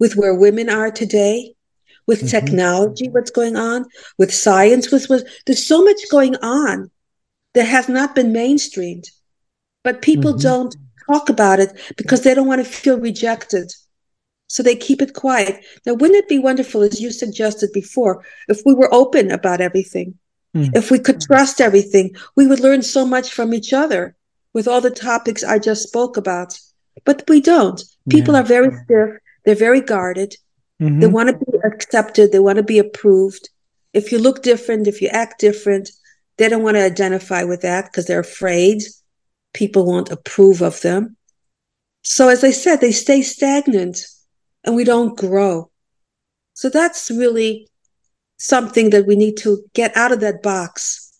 [0.00, 1.54] with where women are today,
[2.06, 2.28] with mm-hmm.
[2.28, 3.84] technology, what's going on,
[4.18, 6.90] with science, with, with there's so much going on
[7.54, 9.08] that has not been mainstreamed,
[9.84, 10.42] but people mm-hmm.
[10.42, 13.72] don't talk about it because they don't want to feel rejected.
[14.48, 15.64] So they keep it quiet.
[15.84, 20.18] Now, wouldn't it be wonderful, as you suggested before, if we were open about everything?
[20.54, 20.74] Mm.
[20.74, 24.16] If we could trust everything, we would learn so much from each other
[24.52, 26.58] with all the topics I just spoke about.
[27.04, 27.82] But we don't.
[28.08, 28.40] People yeah.
[28.40, 29.10] are very stiff,
[29.44, 30.36] they're very guarded.
[30.80, 31.00] Mm-hmm.
[31.00, 33.50] They want to be accepted, they want to be approved.
[33.92, 35.90] If you look different, if you act different,
[36.38, 38.82] they don't want to identify with that because they're afraid
[39.52, 41.16] people won't approve of them.
[42.02, 44.06] So, as I said, they stay stagnant
[44.66, 45.70] and we don't grow.
[46.54, 47.68] So, that's really
[48.36, 51.12] something that we need to get out of that box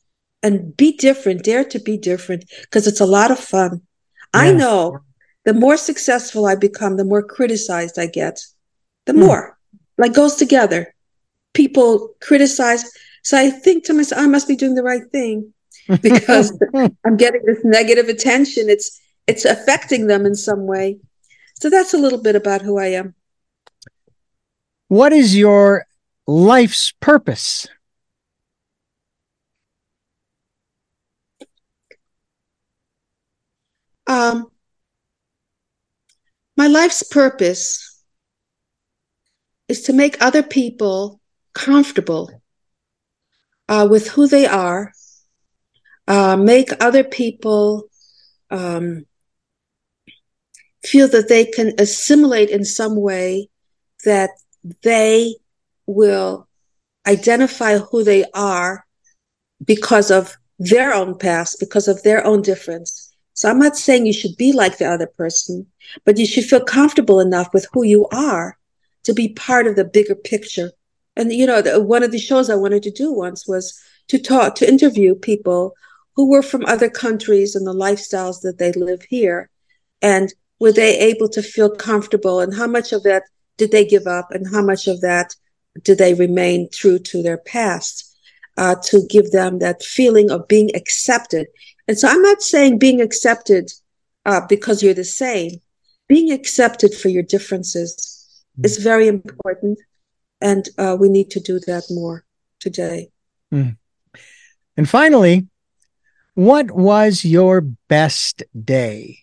[0.43, 3.83] and be different, dare to be different, because it's a lot of fun.
[4.35, 4.41] Yeah.
[4.41, 5.01] I know
[5.45, 8.41] the more successful I become, the more criticized I get.
[9.07, 9.21] The mm.
[9.21, 9.59] more,
[9.97, 10.95] like, goes together.
[11.55, 12.85] People criticize.
[13.23, 15.55] So I think to myself, I must be doing the right thing
[16.03, 16.53] because
[17.05, 18.69] I'm getting this negative attention.
[18.69, 20.99] It's it's affecting them in some way.
[21.55, 23.15] So that's a little bit about who I am.
[24.89, 25.87] What is your
[26.27, 27.67] life's purpose?
[34.07, 34.47] Um,
[36.57, 38.01] my life's purpose
[39.69, 41.21] is to make other people
[41.55, 42.43] comfortable
[43.69, 44.93] uh, with who they are,
[46.07, 47.89] uh, make other people
[48.51, 49.05] um,
[50.85, 53.49] feel that they can assimilate in some way,
[54.05, 54.31] that
[54.83, 55.37] they
[55.87, 56.49] will
[57.07, 58.85] identify who they are
[59.65, 63.15] because of their own past, because of their own difference.
[63.35, 65.67] So I'm not saying you should be like the other person,
[66.05, 68.57] but you should feel comfortable enough with who you are
[69.05, 70.73] to be part of the bigger picture.
[71.17, 73.79] And, you know, the, one of the shows I wanted to do once was
[74.09, 75.75] to talk, to interview people
[76.15, 79.51] who were from other countries and the lifestyles that they live here.
[80.01, 82.41] And were they able to feel comfortable?
[82.41, 83.25] And how much of that
[83.57, 84.31] did they give up?
[84.31, 85.35] And how much of that
[85.83, 88.05] did they remain true to their past?
[88.59, 91.47] Uh, to give them that feeling of being accepted.
[91.89, 93.71] And so I'm not saying being accepted
[94.25, 95.61] uh, because you're the same.
[96.09, 98.65] Being accepted for your differences mm.
[98.65, 99.79] is very important.
[100.41, 102.25] And uh, we need to do that more
[102.59, 103.11] today.
[103.53, 103.77] Mm.
[104.79, 105.49] And finally,
[106.33, 109.19] what was your best day?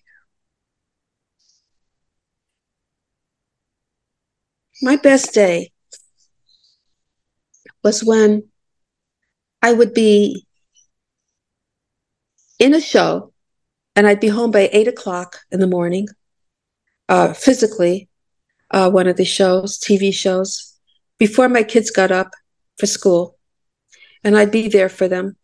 [4.83, 5.71] My best day
[7.85, 8.49] was when
[9.61, 10.45] I would be
[12.59, 13.31] in a show
[13.95, 16.07] and I'd be home by eight o'clock in the morning,
[17.07, 18.09] uh, physically,
[18.71, 20.77] uh, one of the shows, TV shows,
[21.17, 22.31] before my kids got up
[22.77, 23.37] for school.
[24.21, 25.37] And I'd be there for them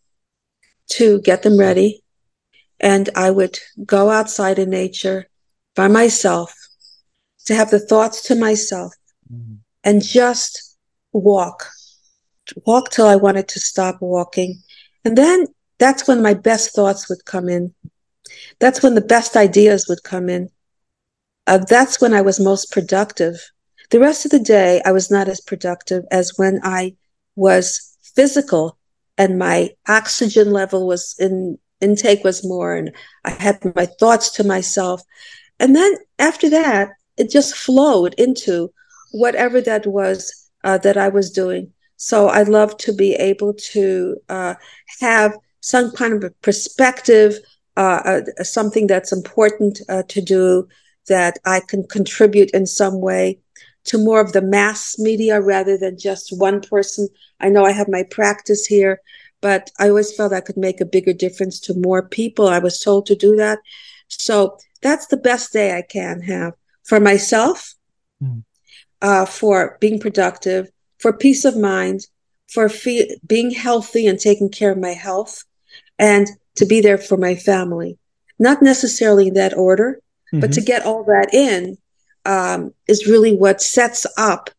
[0.98, 2.03] to get them ready.
[2.78, 5.30] And I would go outside in nature
[5.78, 6.53] by myself
[7.45, 8.94] to have the thoughts to myself
[9.84, 10.77] and just
[11.14, 11.68] walk,
[12.65, 14.61] walk till I wanted to stop walking.
[15.06, 15.47] And then
[15.77, 17.73] that's when my best thoughts would come in.
[18.60, 20.49] That's when the best ideas would come in.
[21.47, 23.35] Uh, that's when I was most productive.
[23.89, 26.95] The rest of the day, I was not as productive as when I
[27.35, 28.77] was physical
[29.18, 32.91] and my oxygen level was in intake was more and
[33.26, 35.01] I had my thoughts to myself.
[35.60, 38.72] And then after that, it just flowed into
[39.11, 41.72] whatever that was uh, that I was doing.
[41.98, 44.56] So I love to be able to uh,
[44.99, 47.36] have some kind of a perspective,
[47.76, 50.68] uh, uh something that's important uh, to do
[51.07, 53.40] that I can contribute in some way
[53.86, 57.07] to more of the mass media rather than just one person.
[57.40, 59.02] I know I have my practice here,
[59.41, 62.48] but I always felt I could make a bigger difference to more people.
[62.48, 63.60] I was told to do that.
[64.07, 66.53] So that's the best day I can have
[66.84, 67.76] for myself,
[68.22, 68.44] mm.
[69.01, 70.69] Uh, for being productive,
[70.99, 72.07] for peace of mind,
[72.47, 75.43] for fe- being healthy and taking care of my health,
[75.97, 77.97] and to be there for my family.
[78.38, 80.39] Not necessarily in that order, mm-hmm.
[80.39, 80.65] but to mm-hmm.
[80.65, 81.77] get all that in
[82.26, 84.49] um, is really what sets up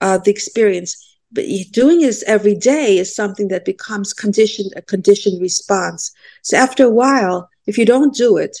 [0.00, 1.18] uh, the experience.
[1.32, 6.12] But doing this every day is something that becomes conditioned a conditioned response.
[6.42, 8.58] So after a while, if you don't do it,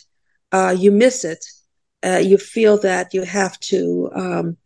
[0.52, 1.44] uh, you miss it.
[2.02, 4.56] Uh, you feel that you have to um,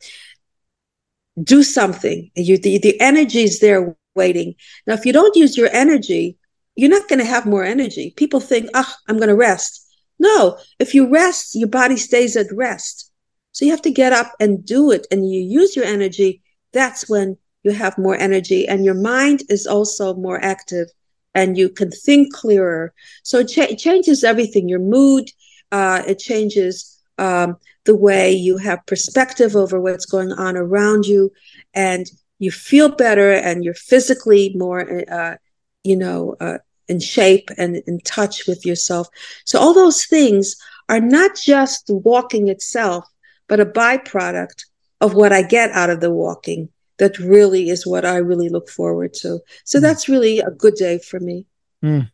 [1.42, 2.30] do something.
[2.34, 4.54] You, the, the energy is there waiting.
[4.86, 6.36] Now, if you don't use your energy,
[6.76, 8.12] you're not going to have more energy.
[8.16, 9.80] People think, oh, I'm going to rest.
[10.18, 13.10] No, if you rest, your body stays at rest.
[13.52, 16.42] So you have to get up and do it and you use your energy.
[16.72, 20.88] That's when you have more energy and your mind is also more active
[21.34, 22.92] and you can think clearer.
[23.22, 25.30] So it, cha- it changes everything your mood,
[25.72, 31.30] uh, it changes um, the way you have perspective over what's going on around you
[31.74, 35.36] and you feel better and you're physically more, uh,
[35.82, 36.58] you know, uh,
[36.88, 39.08] in shape and in touch with yourself.
[39.44, 40.56] So all those things
[40.88, 43.06] are not just walking itself,
[43.48, 44.64] but a byproduct
[45.00, 46.68] of what I get out of the walking.
[46.98, 49.40] That really is what I really look forward to.
[49.64, 49.82] So mm.
[49.82, 51.46] that's really a good day for me.
[51.82, 52.10] Mm.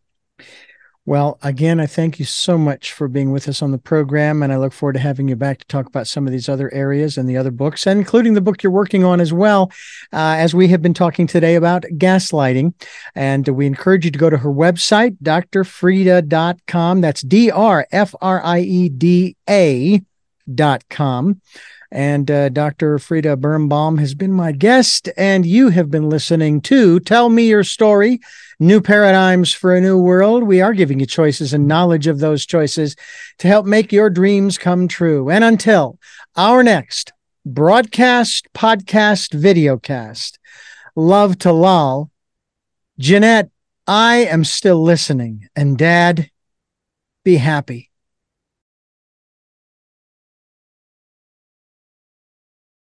[1.07, 4.53] Well, again, I thank you so much for being with us on the program, and
[4.53, 7.17] I look forward to having you back to talk about some of these other areas
[7.17, 9.73] and the other books, and including the book you're working on as well,
[10.13, 12.75] uh, as we have been talking today about gaslighting.
[13.15, 17.01] And we encourage you to go to her website, drfrieda.com.
[17.01, 20.03] That's D R F R I E D A
[20.55, 21.41] dot com.
[21.93, 22.99] And uh, Dr.
[22.99, 27.65] Frieda Birnbaum has been my guest, and you have been listening to Tell Me Your
[27.65, 28.21] Story
[28.61, 30.45] New Paradigms for a New World.
[30.45, 32.95] We are giving you choices and knowledge of those choices
[33.39, 35.31] to help make your dreams come true.
[35.31, 35.99] And until
[36.37, 37.13] our next
[37.45, 40.39] broadcast, podcast, videocast,
[40.95, 42.11] love to Lal,
[42.99, 43.51] Jeanette,
[43.87, 45.49] I am still listening.
[45.57, 46.31] And Dad,
[47.25, 47.90] be happy.